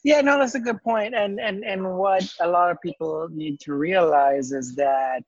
[0.03, 1.13] Yeah, no, that's a good point.
[1.13, 5.23] And and and what a lot of people need to realize is that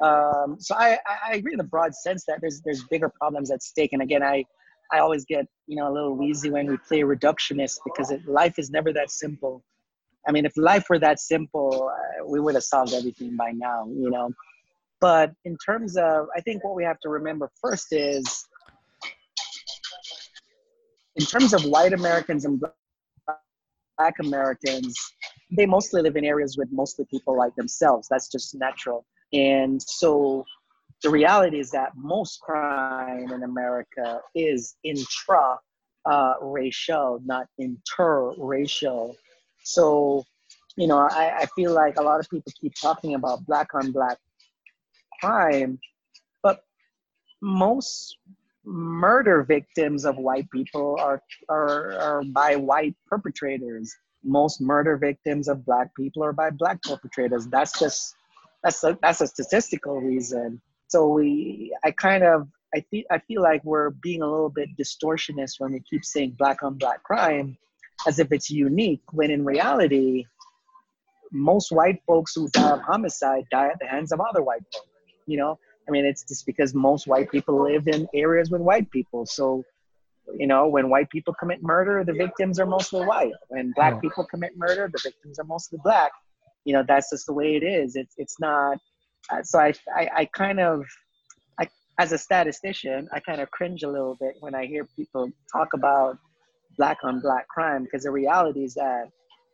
[0.00, 3.62] um, so I, I agree in the broad sense that there's there's bigger problems at
[3.62, 3.92] stake.
[3.92, 4.44] And again, I
[4.92, 8.58] I always get you know a little wheezy when we play reductionist because it, life
[8.58, 9.62] is never that simple.
[10.26, 13.86] I mean, if life were that simple, uh, we would have solved everything by now,
[13.86, 14.30] you know.
[15.00, 18.46] But in terms of, I think what we have to remember first is,
[21.16, 24.96] in terms of white Americans and black Americans,
[25.56, 28.08] they mostly live in areas with mostly people like themselves.
[28.10, 29.04] That's just natural.
[29.32, 30.44] And so
[31.04, 35.58] the reality is that most crime in America is intra
[36.06, 39.14] uh, racial, not interracial.
[39.64, 40.24] So,
[40.76, 43.92] you know, I, I feel like a lot of people keep talking about black on
[43.92, 44.16] black
[45.20, 45.78] crime,
[46.42, 46.64] but
[47.42, 48.16] most
[48.64, 53.94] murder victims of white people are, are, are by white perpetrators.
[54.24, 57.46] Most murder victims of black people are by black perpetrators.
[57.46, 58.14] That's just
[58.62, 60.62] that's a, that's a statistical reason.
[60.88, 64.68] So we, I kind of, I feel, I feel like we're being a little bit
[64.78, 67.56] distortionist when we keep saying black on black crime,
[68.06, 69.02] as if it's unique.
[69.12, 70.24] When in reality,
[71.32, 74.88] most white folks who die of homicide die at the hands of other white folks.
[75.26, 75.58] You know,
[75.88, 79.24] I mean, it's just because most white people live in areas with white people.
[79.24, 79.64] So,
[80.36, 83.32] you know, when white people commit murder, the victims are mostly white.
[83.48, 84.00] When black oh.
[84.00, 86.12] people commit murder, the victims are mostly black
[86.64, 88.78] you know that's just the way it is it's it's not
[89.42, 90.84] so I, I i kind of
[91.60, 91.68] i
[91.98, 95.68] as a statistician i kind of cringe a little bit when i hear people talk
[95.74, 96.18] about
[96.76, 99.08] black on black crime because the reality is that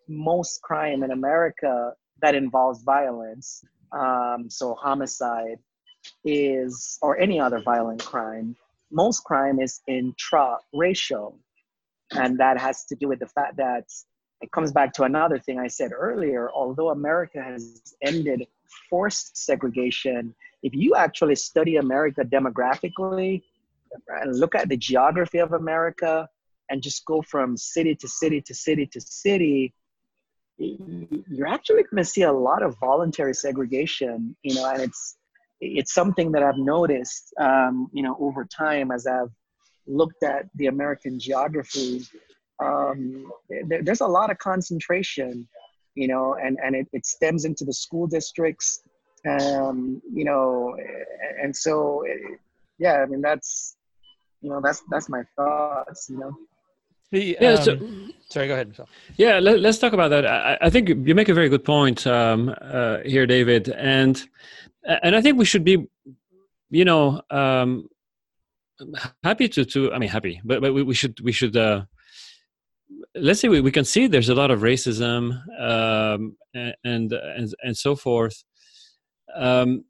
[0.08, 1.92] most crime in america
[2.22, 3.62] that involves violence
[3.92, 5.58] um, so homicide
[6.24, 8.56] is or any other violent crime
[8.90, 11.38] most crime is intra-racial
[12.12, 13.84] and that has to do with the fact that
[14.40, 16.50] it comes back to another thing I said earlier.
[16.52, 18.46] Although America has ended
[18.88, 23.42] forced segregation, if you actually study America demographically
[24.08, 26.28] and look at the geography of America
[26.70, 29.74] and just go from city to city to city to city,
[30.58, 35.16] you're actually going to see a lot of voluntary segregation, you know, and it's
[35.60, 39.30] it's something that I've noticed, um, you know, over time as I've
[39.86, 42.06] looked at the American geography.
[42.62, 43.30] Um,
[43.68, 45.48] there, there's a lot of concentration,
[45.94, 48.82] you know, and, and it, it stems into the school districts,
[49.28, 50.76] um, you know,
[51.42, 52.04] and so,
[52.78, 53.76] yeah, I mean, that's,
[54.40, 56.32] you know, that's, that's my thoughts, you know.
[57.10, 57.78] The, yeah, um, so,
[58.28, 58.68] sorry, go ahead.
[58.68, 58.88] Michel.
[59.16, 60.24] Yeah, let, us talk about that.
[60.24, 64.22] I, I, think you make a very good point um, uh, here, David, and
[64.84, 65.88] and I think we should be,
[66.70, 67.88] you know, um,
[69.24, 69.92] happy to to.
[69.92, 71.82] I mean, happy, but but we, we should we should uh,
[73.14, 77.76] let's say we, we can see there's a lot of racism um, and, and and
[77.76, 78.42] so forth.
[79.34, 79.84] Um,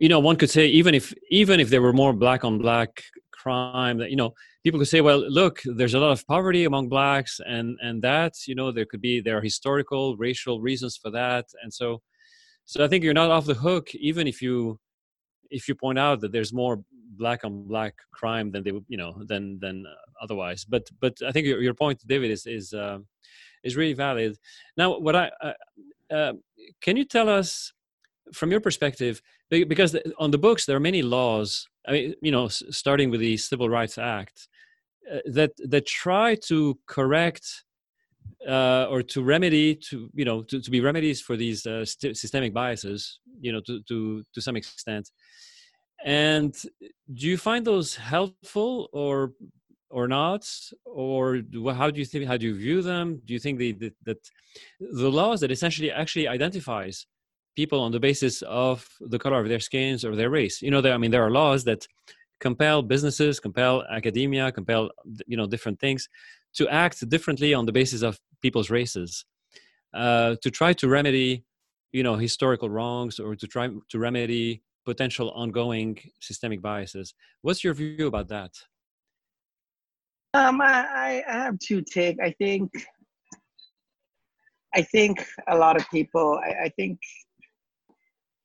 [0.00, 3.02] you know, one could say even if even if there were more black on black
[3.32, 4.34] crime, that you know,
[4.64, 8.34] people could say, well, look, there's a lot of poverty among blacks, and and that
[8.46, 12.02] you know there could be there are historical racial reasons for that, and so
[12.64, 14.78] so I think you're not off the hook even if you
[15.50, 16.82] if you point out that there's more
[17.16, 19.86] black on black crime than they you know than than
[20.20, 20.64] otherwise.
[20.64, 22.98] But but i think your, your point david is is uh,
[23.62, 24.36] is really valid.
[24.76, 25.52] Now what i uh,
[26.12, 26.32] uh,
[26.80, 27.72] can you tell us
[28.32, 32.48] from your perspective because on the books there are many laws i mean you know
[32.48, 34.48] starting with the civil rights act
[35.10, 37.64] uh, that that try to correct
[38.46, 42.16] uh, or to remedy to you know to, to be remedies for these uh, st-
[42.16, 45.10] systemic biases you know to to to some extent.
[46.04, 46.54] And
[47.12, 49.32] do you find those helpful or
[49.90, 50.46] or not
[50.84, 51.40] or
[51.74, 54.18] how do you think how do you view them do you think they, that, that
[54.80, 57.06] the laws that essentially actually identifies
[57.56, 60.80] people on the basis of the color of their skins or their race you know
[60.80, 61.86] there i mean there are laws that
[62.40, 64.90] compel businesses compel academia compel
[65.26, 66.08] you know different things
[66.54, 69.24] to act differently on the basis of people's races
[69.94, 71.44] uh, to try to remedy
[71.92, 77.12] you know historical wrongs or to try to remedy potential ongoing systemic biases.
[77.42, 78.52] What's your view about that?
[80.34, 82.20] Um, I, I have two take.
[82.20, 82.70] I think,
[84.74, 86.38] I think a lot of people.
[86.44, 86.98] I, I think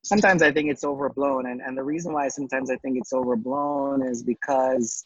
[0.03, 4.01] sometimes I think it's overblown, and and the reason why sometimes I think it's overblown
[4.01, 5.05] is because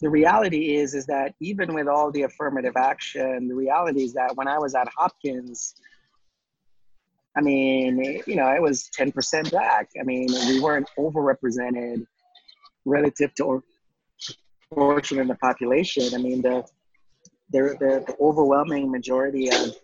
[0.00, 4.34] the reality is is that even with all the affirmative action, the reality is that
[4.34, 5.74] when I was at Hopkins,
[7.36, 9.88] I mean, you know, it was 10% black.
[9.98, 12.06] I mean, we weren't overrepresented
[12.84, 13.62] relative to
[14.74, 16.14] portion of the population.
[16.14, 16.64] I mean, the
[17.50, 19.76] the, the, the overwhelming majority of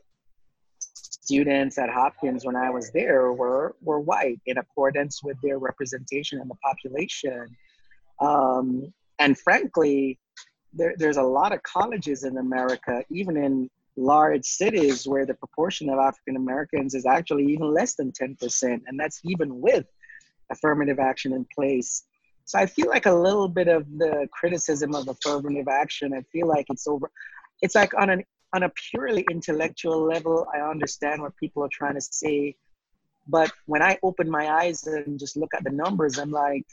[1.29, 6.41] students at Hopkins when I was there were were white in accordance with their representation
[6.41, 7.47] in the population.
[8.21, 10.19] Um, and frankly,
[10.73, 15.91] there, there's a lot of colleges in America, even in large cities, where the proportion
[15.91, 19.87] of African Americans is actually even less than 10%, and that's even with
[20.51, 22.05] affirmative action in place.
[22.49, 26.47] So I feel like a little bit of the criticism of affirmative action, I feel
[26.47, 27.11] like it's over.
[27.61, 28.25] It's like on an
[28.55, 32.57] on a purely intellectual level, I understand what people are trying to say.
[33.27, 36.65] But when I open my eyes and just look at the numbers, I'm like,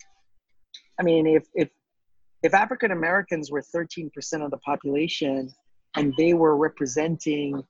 [0.98, 1.68] I mean, if if
[2.42, 4.10] if African Americans were 13%
[4.46, 5.54] of the population
[5.98, 7.62] and they were representing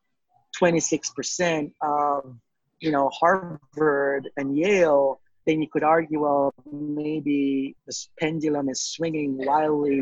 [0.62, 2.36] 26% of,
[2.82, 9.38] you know, Harvard and Yale, then you could argue, well, maybe this pendulum is swinging
[9.38, 10.02] wildly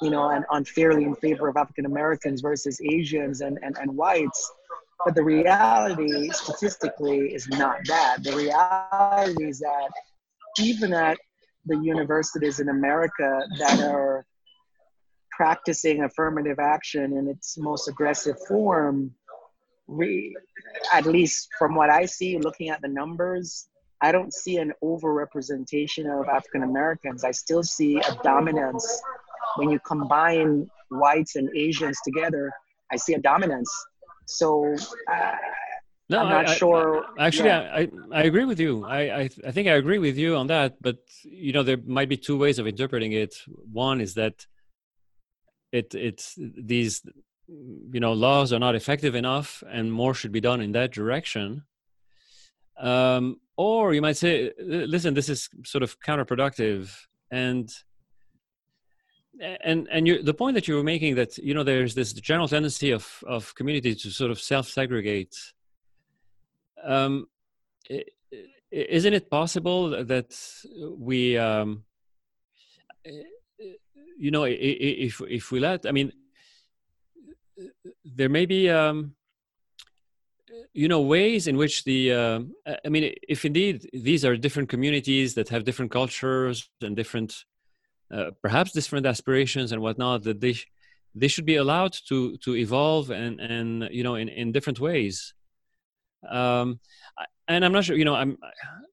[0.00, 4.52] you know, and unfairly in favor of African Americans versus Asians and, and, and whites.
[5.04, 8.22] But the reality, statistically, is not that.
[8.22, 9.90] The reality is that
[10.58, 11.18] even at
[11.66, 14.24] the universities in America that are
[15.30, 19.10] practicing affirmative action in its most aggressive form,
[19.86, 20.36] we,
[20.92, 23.68] at least from what I see, looking at the numbers,
[24.02, 27.22] I don't see an overrepresentation of African Americans.
[27.24, 29.02] I still see a dominance
[29.56, 32.52] when you combine whites and Asians together,
[32.92, 33.72] I see a dominance.
[34.26, 34.74] So
[35.10, 35.32] uh,
[36.08, 37.04] no, I'm not I, sure.
[37.18, 37.72] I, actually, yeah.
[37.72, 38.84] I, I agree with you.
[38.84, 40.80] I, I I think I agree with you on that.
[40.80, 43.34] But you know, there might be two ways of interpreting it.
[43.46, 44.46] One is that
[45.72, 47.02] it it's these
[47.46, 51.64] you know laws are not effective enough, and more should be done in that direction.
[52.78, 56.90] Um, or you might say, listen, this is sort of counterproductive,
[57.30, 57.68] and
[59.62, 62.48] and and you, the point that you were making that you know there's this general
[62.48, 65.36] tendency of of community to sort of self segregate
[66.82, 67.26] um,
[68.70, 70.30] isn't it possible that
[70.96, 71.84] we um,
[74.18, 76.10] you know if if we let i mean
[78.04, 79.14] there may be um,
[80.72, 82.40] you know ways in which the uh,
[82.84, 87.44] i mean if indeed these are different communities that have different cultures and different
[88.12, 90.56] uh, perhaps different aspirations and whatnot that they
[91.14, 95.34] they should be allowed to to evolve and and you know in in different ways.
[96.28, 96.80] Um
[97.50, 98.38] and i'm not sure you know i'm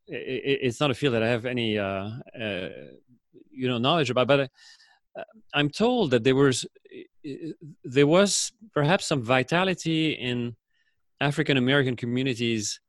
[0.07, 2.09] it, it's not a field that i have any uh,
[2.43, 2.69] uh
[3.51, 5.23] you know knowledge about but uh,
[5.53, 6.65] i'm told that there was
[7.83, 10.55] there was perhaps some vitality in
[11.21, 12.79] african american communities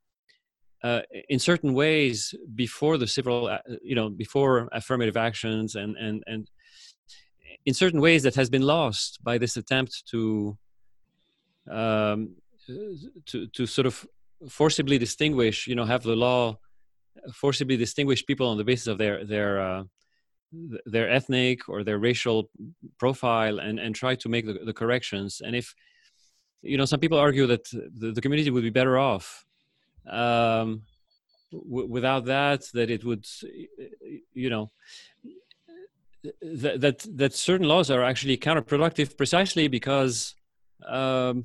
[0.84, 6.22] uh, in certain ways before the civil uh, you know before affirmative actions and and
[6.26, 6.50] and
[7.66, 10.56] in certain ways that has been lost by this attempt to
[11.70, 12.30] um,
[13.26, 14.06] to to sort of
[14.48, 16.56] forcibly distinguish you know have the law
[17.32, 19.84] forcibly distinguish people on the basis of their their uh,
[20.86, 22.50] their ethnic or their racial
[22.98, 25.42] profile and and try to make the, the corrections.
[25.44, 25.74] And if
[26.62, 29.44] you know some people argue that the, the community would be better off
[30.08, 30.82] um,
[31.52, 33.26] w- without that that it would
[34.34, 34.70] you know
[36.42, 40.34] that that that certain laws are actually counterproductive precisely because
[40.86, 41.44] um,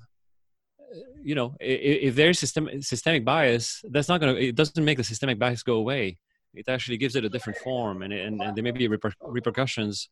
[1.22, 4.98] you know if, if there's system, systemic bias that's not going to it doesn't make
[4.98, 6.18] the systemic bias go away.
[6.56, 10.10] It actually gives it a different form and and, and there may be reper- repercussions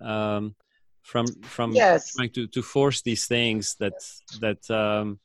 [0.00, 0.54] um,
[1.06, 2.14] from from yes.
[2.14, 3.94] trying to to force these things that
[4.40, 5.20] that um,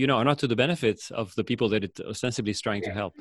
[0.00, 2.82] you know are not to the benefit of the people that it ostensibly is trying
[2.82, 3.14] to help.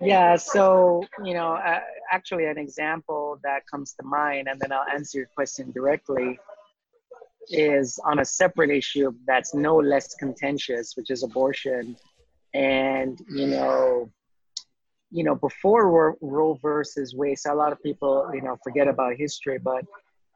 [0.00, 1.80] Yeah so you know uh,
[2.12, 6.38] actually an example that comes to mind and then i'll answer your question directly
[7.48, 11.96] is on a separate issue that's no less contentious which is abortion.
[12.52, 14.10] And you know
[15.10, 15.82] you know before
[16.20, 19.82] roe versus wade so a lot of people you know forget about history but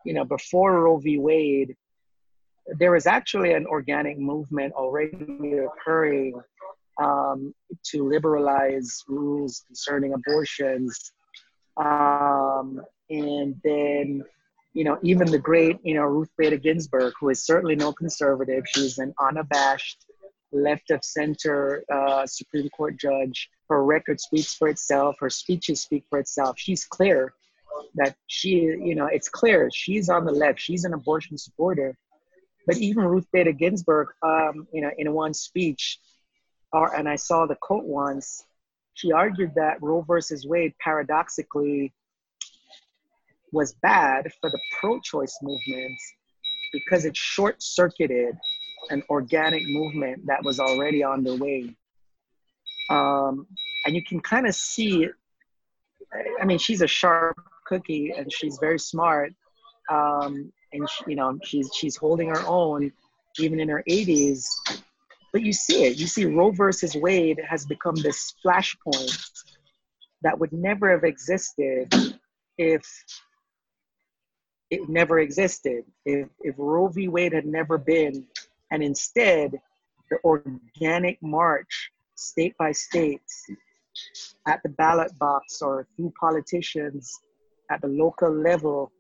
[0.04, 1.76] you know before roe v wade
[2.78, 6.40] there was actually an organic movement already occurring
[7.00, 11.12] um, to liberalize rules concerning abortions.
[11.76, 14.22] Um, and then,
[14.74, 18.64] you know, even the great, you know, Ruth Bader Ginsburg, who is certainly no conservative,
[18.66, 20.04] she's an unabashed
[20.52, 23.48] left of center uh, Supreme Court judge.
[23.68, 25.16] Her record speaks for itself.
[25.20, 26.56] Her speeches speak for itself.
[26.58, 27.32] She's clear
[27.94, 30.60] that she, you know, it's clear she's on the left.
[30.60, 31.96] She's an abortion supporter.
[32.66, 35.98] But even Ruth Bader Ginsburg, um, you know, in one speech,
[36.72, 38.44] or, and I saw the quote once,
[38.94, 41.92] she argued that Roe versus Wade paradoxically
[43.52, 45.98] was bad for the pro-choice movement
[46.72, 48.36] because it short circuited
[48.90, 51.74] an organic movement that was already on the way.
[52.90, 53.46] Um,
[53.86, 55.08] and you can kind of see.
[56.40, 57.38] I mean, she's a sharp
[57.70, 59.32] cookie and she's very smart.
[59.90, 62.92] Um, and she, you know, she's she's holding her own
[63.38, 64.46] even in her 80s.
[65.32, 65.96] But you see it.
[65.96, 69.16] You see Roe versus Wade has become this flashpoint
[70.22, 71.94] that would never have existed
[72.58, 72.84] if
[74.70, 75.84] it never existed.
[76.04, 77.08] If, if Roe v.
[77.08, 78.26] Wade had never been,
[78.72, 79.60] and instead
[80.10, 83.22] the organic march, state by state,
[84.46, 87.20] at the ballot box or through politicians
[87.70, 88.92] at the local level,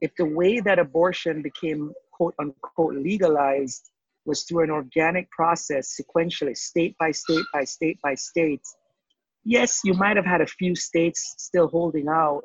[0.00, 3.90] if the way that abortion became quote unquote legalized
[4.24, 8.62] was through an organic process sequentially, state by state by state by state,
[9.44, 12.42] yes, you might have had a few states still holding out,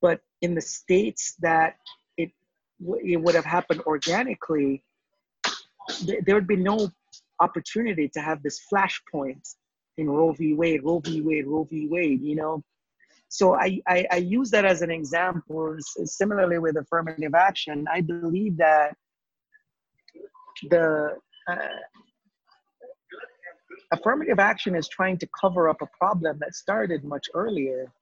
[0.00, 1.76] but in the states that
[2.16, 2.30] it,
[3.04, 4.82] it would have happened organically,
[6.24, 6.88] there would be no
[7.40, 9.54] opportunity to have this flashpoint
[9.98, 10.54] in Roe v.
[10.54, 11.20] Wade, Roe v.
[11.20, 11.88] Wade, Roe v.
[11.88, 12.62] Wade, you know?
[13.30, 15.76] So I, I, I use that as an example.
[16.04, 18.96] Similarly with affirmative action, I believe that
[20.68, 21.16] the
[21.48, 21.56] uh,
[23.92, 27.92] affirmative action is trying to cover up a problem that started much earlier.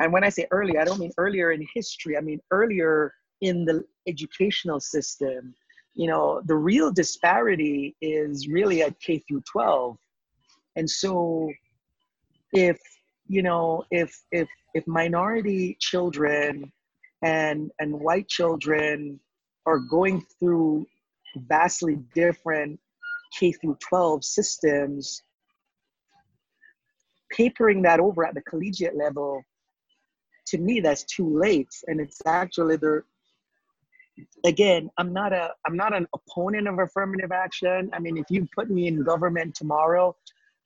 [0.00, 3.64] And when I say earlier, I don't mean earlier in history, I mean earlier in
[3.64, 5.54] the educational system.
[5.94, 9.96] You know, the real disparity is really at K through 12.
[10.74, 11.52] And so
[12.52, 12.80] if,
[13.32, 16.70] you know, if if if minority children
[17.22, 19.18] and and white children
[19.64, 20.86] are going through
[21.48, 22.78] vastly different
[23.38, 25.22] K through 12 systems,
[27.34, 29.42] papering that over at the collegiate level,
[30.48, 31.72] to me, that's too late.
[31.86, 33.02] And it's actually the
[34.44, 37.88] again, I'm not a I'm not an opponent of affirmative action.
[37.94, 40.14] I mean, if you put me in government tomorrow,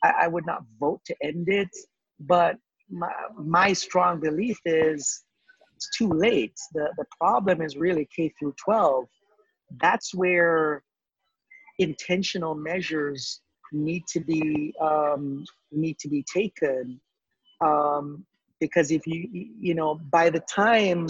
[0.02, 1.70] I, I would not vote to end it.
[2.20, 2.56] But
[2.90, 5.24] my, my strong belief is
[5.74, 6.54] it's too late.
[6.72, 9.04] The the problem is really K through 12.
[9.80, 10.82] That's where
[11.78, 13.42] intentional measures
[13.72, 17.00] need to be um, need to be taken
[17.60, 18.24] um,
[18.60, 19.28] because if you
[19.60, 21.06] you know by the time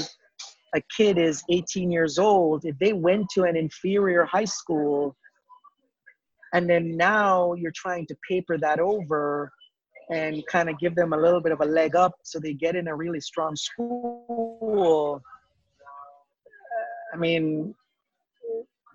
[0.74, 5.16] a kid is 18 years old if they went to an inferior high school
[6.54, 9.52] and then now you're trying to paper that over
[10.10, 12.76] and kind of give them a little bit of a leg up so they get
[12.76, 15.20] in a really strong school
[17.12, 17.74] i mean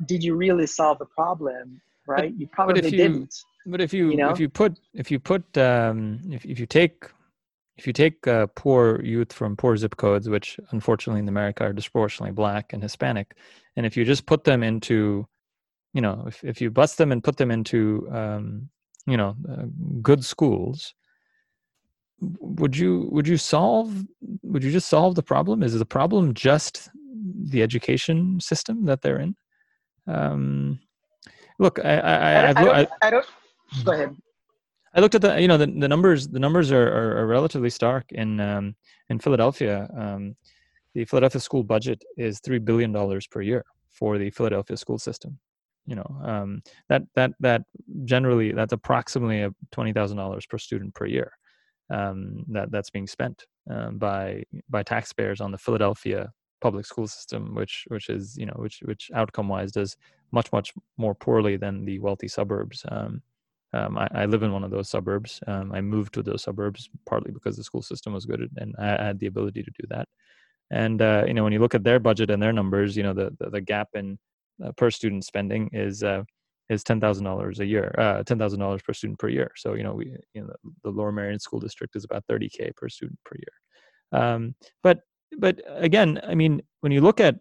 [0.06, 1.82] did you really solve the problem?
[2.08, 2.32] Right?
[2.32, 3.36] But, you probably but you, didn't.
[3.66, 4.32] But if you, you know?
[4.32, 7.06] if you put if you put um, if if you take
[7.78, 11.74] if you take uh, poor youth from poor zip codes, which unfortunately in America are
[11.74, 13.36] disproportionately black and Hispanic,
[13.76, 15.28] and if you just put them into,
[15.94, 18.70] you know, if if you bust them and put them into, um,
[19.06, 19.66] you know, uh,
[20.02, 20.94] good schools,
[22.22, 24.06] would you would you solve
[24.44, 25.64] would you just solve the problem?
[25.64, 26.90] Is the problem just
[27.44, 29.36] the education system that they're in?
[30.08, 30.80] Um,
[31.60, 33.26] look, I, I, I, I, don't, I, don't.
[33.84, 34.16] Go ahead.
[34.94, 36.28] I looked at the, you know, the, the numbers.
[36.28, 38.76] The numbers are, are, are relatively stark in um,
[39.10, 39.90] in Philadelphia.
[39.98, 40.36] Um,
[40.94, 45.40] the Philadelphia school budget is three billion dollars per year for the Philadelphia school system.
[45.88, 47.64] You know, um, that that that
[48.04, 51.32] generally that's approximately a twenty thousand dollars per student per year.
[51.92, 56.32] Um, that that's being spent um, by by taxpayers on the Philadelphia
[56.62, 59.98] public school system, which which is you know which which outcome wise does
[60.32, 62.86] much much more poorly than the wealthy suburbs.
[62.90, 63.22] Um,
[63.74, 65.40] um, I, I, live in one of those suburbs.
[65.48, 69.06] Um, I moved to those suburbs partly because the school system was good and I,
[69.06, 70.10] had the ability to do that.
[70.72, 73.14] And uh, you know when you look at their budget and their numbers, you know
[73.14, 74.18] the the, the gap in
[74.64, 76.24] uh, per student spending is uh,
[76.72, 79.52] is ten thousand dollars a year, uh, ten thousand dollars per student per year.
[79.56, 80.54] So you know we you know
[80.84, 84.22] the, Lower Merion School District is about thirty k per student per year.
[84.22, 85.02] Um, but
[85.38, 87.36] but again, I mean, when you look at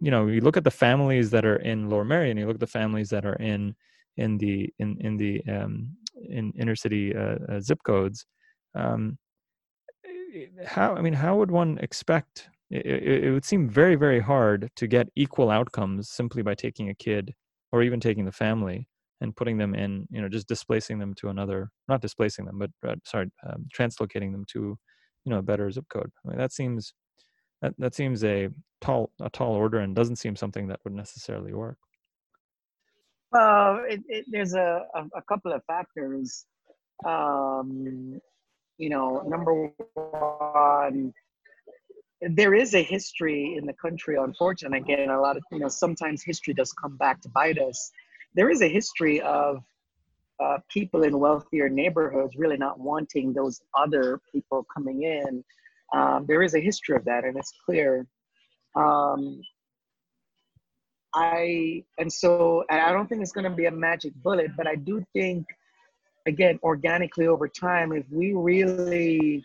[0.00, 2.60] you know you look at the families that are in Lower Merion, you look at
[2.60, 3.74] the families that are in
[4.16, 5.90] in the in in the um,
[6.28, 8.26] in inner city uh, uh, zip codes.
[8.74, 9.18] Um,
[10.66, 12.48] how I mean, how would one expect?
[12.70, 16.94] It, it, would seem very very hard to get equal outcomes simply by taking a
[16.94, 17.32] kid
[17.74, 18.86] or even taking the family
[19.20, 22.70] and putting them in you know just displacing them to another not displacing them but
[22.88, 24.78] uh, sorry um, translocating them to
[25.24, 26.94] you know a better zip code I mean, that seems
[27.62, 28.50] that, that seems a
[28.80, 31.78] tall a tall order and doesn't seem something that would necessarily work.
[33.32, 36.44] Well, it, it, there's a, a, a, couple of factors.
[37.04, 38.20] Um,
[38.78, 41.12] you know, number one,
[42.30, 44.78] there is a history in the country, unfortunately.
[44.78, 47.90] Again, a lot of you know sometimes history does come back to bite us.
[48.34, 49.62] There is a history of
[50.42, 55.44] uh, people in wealthier neighborhoods really not wanting those other people coming in.
[55.92, 58.06] Um, there is a history of that, and it's clear.
[58.74, 59.40] Um,
[61.14, 64.74] I and so I don't think it's going to be a magic bullet, but I
[64.74, 65.46] do think,
[66.26, 69.44] again, organically over time, if we really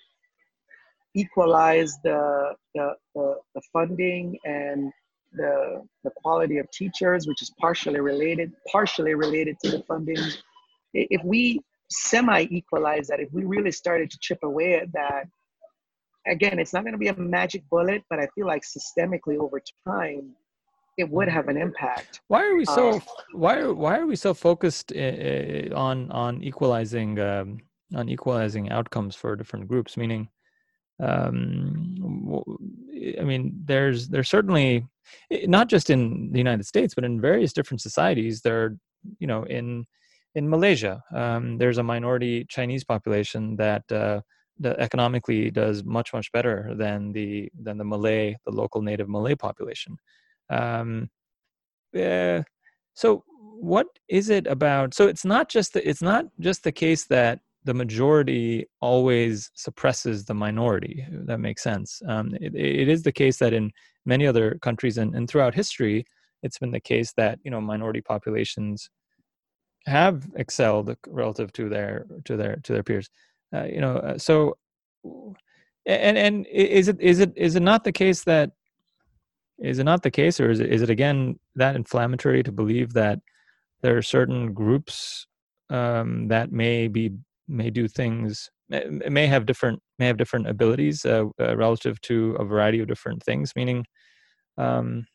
[1.16, 4.92] equalize the the, the, the funding and
[5.34, 10.18] the the quality of teachers, which is partially related, partially related to the funding.
[10.94, 15.28] If we semi-equalize that, if we really started to chip away at that,
[16.28, 19.62] again, it's not going to be a magic bullet, but I feel like systemically over
[19.88, 20.36] time,
[20.98, 22.22] it would have an impact.
[22.28, 23.02] Why are we so um,
[23.34, 27.60] why are why are we so focused uh, on on equalizing um,
[27.96, 29.96] on equalizing outcomes for different groups?
[29.96, 30.28] Meaning,
[31.00, 32.44] um,
[33.20, 34.86] I mean, there's there's certainly
[35.32, 38.42] not just in the United States, but in various different societies.
[38.42, 38.78] There, are,
[39.20, 39.86] you know, in
[40.36, 44.22] in Malaysia, um, there's a minority Chinese population that uh,
[44.60, 49.36] that economically does much much better than the than the Malay, the local native Malay
[49.36, 49.98] population.
[50.50, 51.10] Um,
[51.98, 52.44] uh,
[52.94, 53.24] so
[53.60, 54.94] what is it about?
[54.94, 60.26] So it's not just the, it's not just the case that the majority always suppresses
[60.26, 61.06] the minority.
[61.12, 62.02] That makes sense.
[62.08, 63.72] Um, it, it is the case that in
[64.06, 66.06] many other countries and, and throughout history,
[66.42, 68.90] it's been the case that you know minority populations
[69.86, 73.10] have excelled relative to their to their to their peers.
[73.54, 74.58] Uh, you know, uh, so
[75.86, 78.52] and and is it is it is it not the case that
[79.60, 82.94] is it not the case, or is it, is it again that inflammatory to believe
[82.94, 83.20] that
[83.82, 85.28] there are certain groups
[85.70, 87.12] um, that may be
[87.50, 92.46] may do things may have different may have different abilities uh, uh, relative to a
[92.46, 93.86] variety of different things meaning
[94.58, 95.06] um,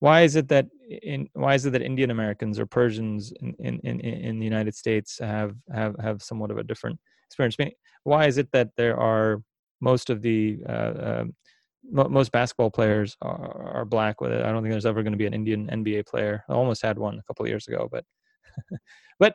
[0.00, 0.66] why is it that
[1.02, 4.74] in why is it that indian americans or persians in, in, in, in the united
[4.74, 8.98] states have have have somewhat of a different experience meaning why is it that there
[8.98, 9.42] are
[9.80, 11.34] most of the uh, um,
[11.92, 14.42] most basketball players are, are black with it.
[14.42, 16.44] I don't think there's ever going to be an Indian NBA player.
[16.48, 18.04] I almost had one a couple years ago, but
[19.18, 19.34] but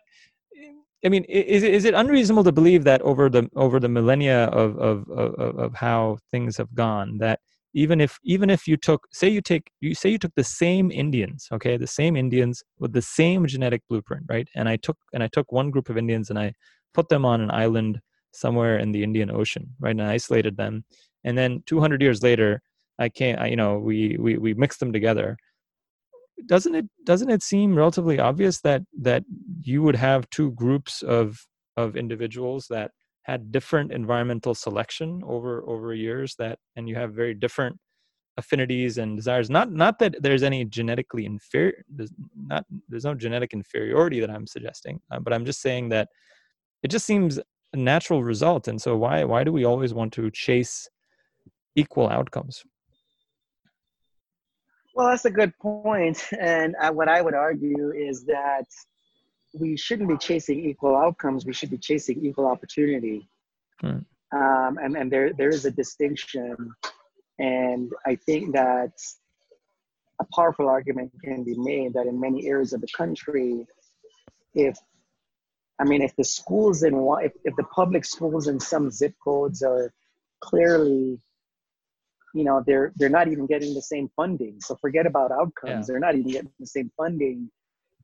[1.05, 4.77] I mean, is is it unreasonable to believe that over the over the millennia of
[4.77, 7.39] of of, of how things have gone that
[7.73, 10.91] even if even if you took say you take you say you took the same
[10.91, 14.47] Indians, okay, the same Indians with the same genetic blueprint, right?
[14.55, 16.53] And I took and I took one group of Indians and I
[16.93, 19.91] put them on an island somewhere in the Indian Ocean, right?
[19.91, 20.83] And I isolated them
[21.23, 22.61] and then 200 years later
[22.97, 25.37] i can't I, you know we we we mix them together
[26.45, 29.23] doesn't it doesn't it seem relatively obvious that that
[29.61, 31.39] you would have two groups of
[31.77, 32.91] of individuals that
[33.23, 37.77] had different environmental selection over over years that and you have very different
[38.37, 43.51] affinities and desires not not that there's any genetically inferior there's not there's no genetic
[43.53, 46.07] inferiority that i'm suggesting uh, but i'm just saying that
[46.83, 47.37] it just seems
[47.73, 50.89] a natural result and so why why do we always want to chase
[51.75, 52.63] equal outcomes?
[54.99, 56.27] Well, that's a good point.
[56.41, 58.65] And uh, what I would argue is that
[59.57, 61.45] we shouldn't be chasing equal outcomes.
[61.45, 63.29] We should be chasing equal opportunity.
[63.79, 63.99] Hmm.
[64.33, 66.53] Um, and, and there, there is a distinction.
[67.39, 68.91] And I think that
[70.19, 73.65] a powerful argument can be made that in many areas of the country,
[74.53, 74.77] if
[75.79, 76.93] I mean, if the schools in
[77.23, 79.93] if, if the public schools in some zip codes are
[80.41, 81.21] clearly
[82.34, 84.57] you know they're they're not even getting the same funding.
[84.61, 85.71] So forget about outcomes.
[85.71, 85.82] Yeah.
[85.88, 87.49] they're not even getting the same funding.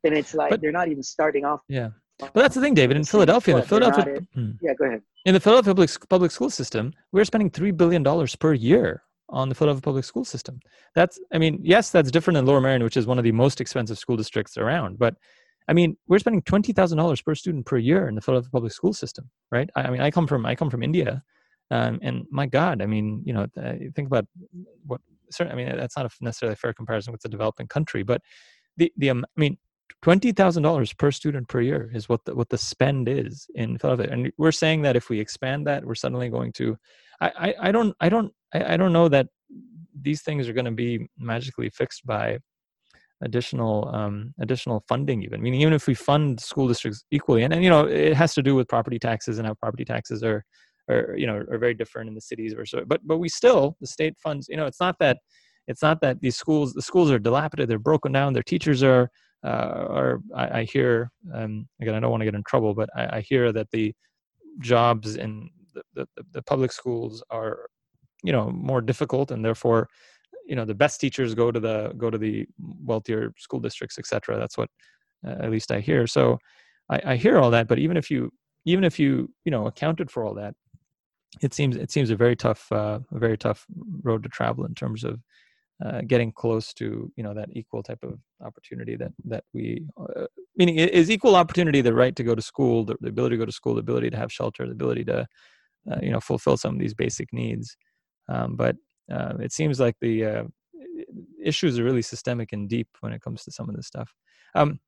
[0.03, 1.89] Then it's like but, they're not even starting off yeah.
[2.19, 2.97] But that's the thing david.
[2.97, 4.51] In philadelphia the philadelphia hmm.
[4.61, 5.01] yeah go ahead.
[5.25, 8.03] In the philadelphia public, public school system we're spending $3 billion
[8.39, 10.59] per year on the philadelphia public school system.
[10.93, 13.59] That's i mean yes that's different than lower merion which is one of the most
[13.61, 14.99] expensive school districts around.
[14.99, 15.15] But
[15.67, 18.71] I mean, we're spending twenty thousand dollars per student per year in the Philadelphia public
[18.71, 19.69] school system, right?
[19.75, 21.23] I, I, mean, I come from I come from India,
[21.71, 23.47] um, and my God, I mean, you know,
[23.95, 24.25] think about
[24.85, 25.01] what.
[25.39, 28.21] I mean, that's not necessarily a fair comparison with the developing country, but
[28.77, 29.57] the the um, I mean,
[30.01, 33.77] twenty thousand dollars per student per year is what the what the spend is in
[33.77, 36.77] Philadelphia, and we're saying that if we expand that, we're suddenly going to.
[37.19, 39.27] I I, I don't I don't I, I don't know that
[39.99, 42.37] these things are going to be magically fixed by
[43.21, 47.53] additional um, additional funding even I mean even if we fund school districts equally and,
[47.53, 50.43] and you know it has to do with property taxes and how property taxes are
[50.89, 53.75] are you know are very different in the cities or so but but we still
[53.81, 55.17] the state funds you know it's not that
[55.67, 59.09] it's not that these schools the schools are dilapidated they're broken down their teachers are
[59.43, 62.89] uh, are I, I hear um, again I don't want to get in trouble but
[62.95, 63.93] I, I hear that the
[64.59, 67.67] jobs in the, the, the public schools are
[68.23, 69.87] you know more difficult and therefore
[70.47, 72.47] you know the best teachers go to the go to the
[72.83, 74.69] wealthier school districts etc that's what
[75.27, 76.05] uh, at least i hear.
[76.05, 76.37] So
[76.89, 78.31] I, I hear all that but even if you
[78.65, 80.53] even if you you know accounted for all that
[81.41, 83.65] it seems it seems a very tough uh, a very tough
[84.03, 85.19] road to travel in terms of
[85.85, 90.25] uh, getting close to you know that equal type of opportunity that that we uh,
[90.55, 93.45] meaning is equal opportunity the right to go to school the, the, ability to go
[93.45, 95.27] to school the ability to have shelter the ability to
[95.91, 97.77] uh, you know fulfill some of these basic needs.
[98.29, 98.75] Um, but
[99.11, 100.43] uh, it seems like the uh,
[101.43, 104.13] issues are really systemic and deep when it comes to some of this stuff.
[104.55, 104.79] Um,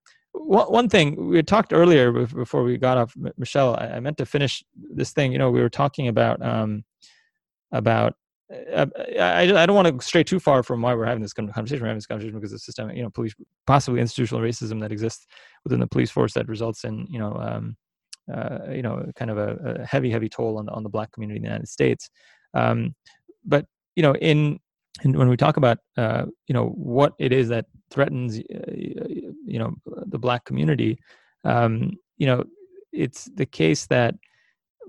[0.45, 5.11] one, thing we talked earlier before we got off Michel I, meant to finish this
[5.11, 6.83] thing you know we were talking about um,
[7.71, 8.15] about
[8.73, 8.85] uh,
[9.19, 11.81] I, I don't want to stray too far from why we're having this conversation.
[11.81, 13.35] We're having this conversation because of systemic, you know, police,
[13.65, 15.27] possibly institutional racism that exists
[15.65, 17.75] within the police force that results in, you know, um,
[18.33, 21.11] uh, you know, kind of a, a, heavy, heavy toll on the on the black
[21.11, 22.09] community in the United States.
[22.53, 22.95] Um,
[23.45, 23.65] but
[23.97, 24.59] you know, in,
[25.03, 29.59] in when we talk about, uh, you know, what it is that threatens, uh, you
[29.59, 30.99] know, the black community,
[31.43, 32.43] um, you know,
[32.91, 34.15] it's the case that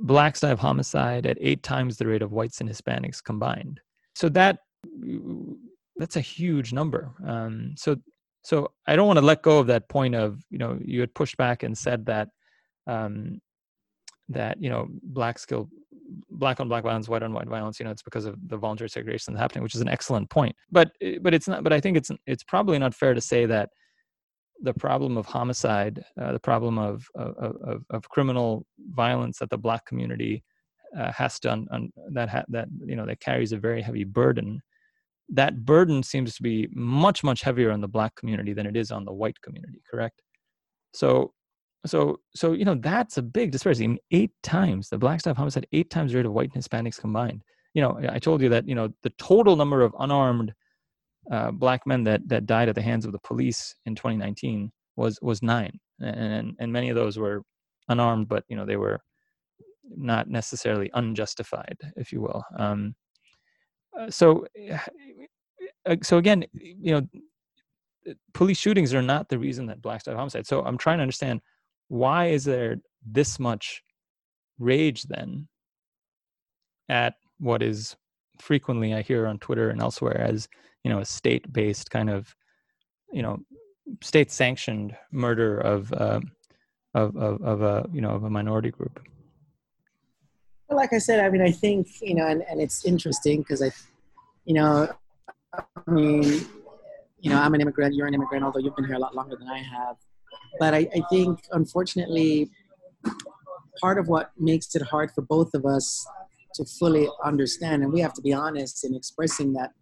[0.00, 3.80] blacks die of homicide at eight times the rate of whites and Hispanics combined.
[4.14, 4.60] So that
[5.96, 7.12] that's a huge number.
[7.26, 7.96] Um, so
[8.42, 11.14] so I don't want to let go of that point of you know you had
[11.14, 12.28] pushed back and said that
[12.86, 13.40] um,
[14.28, 15.68] that you know black skill
[16.30, 18.88] black on black violence white on white violence you know it's because of the voluntary
[18.88, 20.90] segregation that's happening which is an excellent point but
[21.20, 23.68] but it's not but i think it's it's probably not fair to say that
[24.62, 29.58] the problem of homicide, uh, the problem of, of, of, of, criminal violence that the
[29.58, 30.42] black community
[30.98, 34.60] uh, has un, un, that ha, that you know that carries a very heavy burden.
[35.28, 38.90] That burden seems to be much much heavier on the black community than it is
[38.90, 39.80] on the white community.
[39.88, 40.22] Correct?
[40.92, 41.32] So
[41.86, 43.84] so so you know that's a big disparity.
[43.84, 47.00] I mean, eight times the black staff homicide, eight times rate of white and Hispanics
[47.00, 47.42] combined.
[47.74, 50.52] You know, I told you that you know the total number of unarmed
[51.30, 55.18] uh, black men that that died at the hands of the police in 2019 was
[55.22, 57.42] was nine, and and many of those were
[57.88, 59.00] unarmed, but you know they were
[59.96, 62.44] not necessarily unjustified, if you will.
[62.58, 62.94] Um,
[63.98, 64.46] uh, so,
[65.86, 70.46] uh, so again, you know, police shootings are not the reason that black of homicide.
[70.46, 71.40] So I'm trying to understand
[71.88, 73.82] why is there this much
[74.58, 75.48] rage then
[76.88, 77.96] at what is
[78.38, 80.48] frequently I hear on Twitter and elsewhere as
[80.84, 82.34] you know a state-based kind of
[83.12, 83.38] you know
[84.02, 86.20] state-sanctioned murder of uh,
[86.94, 89.00] of, of of a you know of a minority group.
[90.68, 93.62] Well, like I said, I mean, I think you know, and, and it's interesting because
[93.62, 93.70] I,
[94.44, 94.88] you know,
[95.54, 96.44] I mean,
[97.20, 97.94] you know, I'm an immigrant.
[97.94, 99.96] You're an immigrant, although you've been here a lot longer than I have.
[100.58, 102.50] But I, I think, unfortunately,
[103.80, 106.06] part of what makes it hard for both of us
[106.54, 109.72] to fully understand, and we have to be honest in expressing that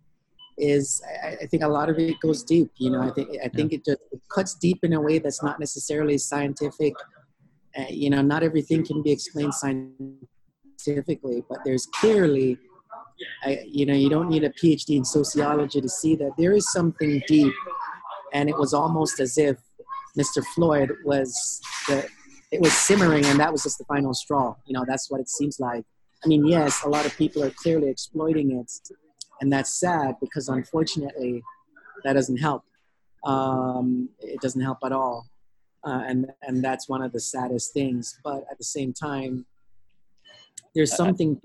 [0.58, 2.70] is I, I, think a lot of it goes deep.
[2.78, 3.78] You know, I think I think yeah.
[3.78, 6.94] it just it cuts deep in a way that's not necessarily scientific.
[7.76, 12.58] Uh, you know, not everything can be explained scientifically, but there's clearly,
[13.44, 16.72] I, you know, you don't need a PhD in sociology to see that there is
[16.72, 17.52] something deep,
[18.32, 19.58] and it was almost as if
[20.18, 20.44] Mr.
[20.54, 22.06] Floyd was the
[22.52, 24.54] it was simmering, and that was just the final straw.
[24.66, 25.84] You know, that's what it seems like.
[26.24, 28.70] I mean, yes, a lot of people are clearly exploiting it
[29.40, 31.42] and that's sad because unfortunately
[32.04, 32.62] that doesn't help
[33.24, 35.26] um, it doesn't help at all
[35.84, 39.46] uh, and and that's one of the saddest things but at the same time
[40.74, 41.40] there's uh, something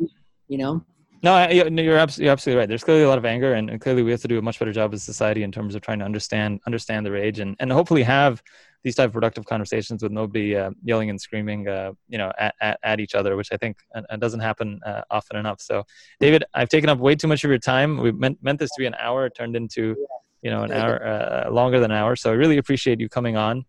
[0.47, 0.83] you know
[1.23, 1.65] no, you're
[1.97, 2.67] absolutely, you're absolutely right.
[2.67, 4.57] There's clearly a lot of anger, and, and, clearly we have to do a much
[4.57, 7.55] better job as a society in terms of trying to understand understand the rage, and,
[7.59, 8.41] and hopefully have
[8.83, 12.55] these type of productive conversations with nobody uh, yelling and screaming, uh, you know, at,
[12.61, 15.61] at, at, each other, which I think uh, uh doesn't happen uh, often enough.
[15.61, 15.83] So,
[16.19, 17.97] David, I've taken up way too much of your time.
[17.97, 19.95] We meant meant this to be an hour, it turned into,
[20.41, 22.15] you know, an hour uh, longer than an hour.
[22.15, 23.65] So I really appreciate you coming on,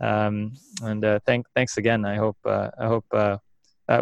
[0.00, 2.04] um, and thank thanks again.
[2.06, 3.04] I hope I hope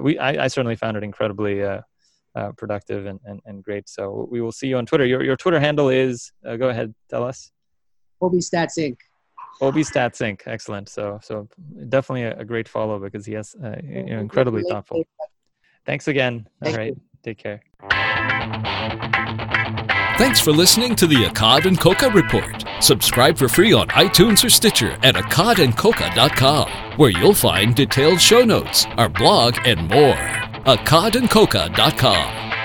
[0.00, 1.62] we I, I, certainly found it incredibly.
[2.56, 3.88] Productive and, and, and great.
[3.88, 5.04] So we will see you on Twitter.
[5.04, 7.52] Your, your Twitter handle is, go ahead, tell us.
[8.20, 8.96] Obi Stats Inc.
[9.60, 10.42] Obi Stats Inc.
[10.46, 10.88] Excellent.
[10.88, 11.48] So so
[11.88, 15.02] definitely a, a great follow because he has uh, you know, incredibly thoughtful.
[15.84, 16.48] Thanks again.
[16.64, 16.96] All right.
[17.22, 17.60] Take care.
[20.18, 22.64] Thanks for listening to the Accad and Koka Report.
[22.82, 28.86] Subscribe for free on iTunes or Stitcher at accadandkoka.com, where you'll find detailed show notes,
[28.96, 30.51] our blog, and more.
[30.64, 32.61] accadandkoka.com.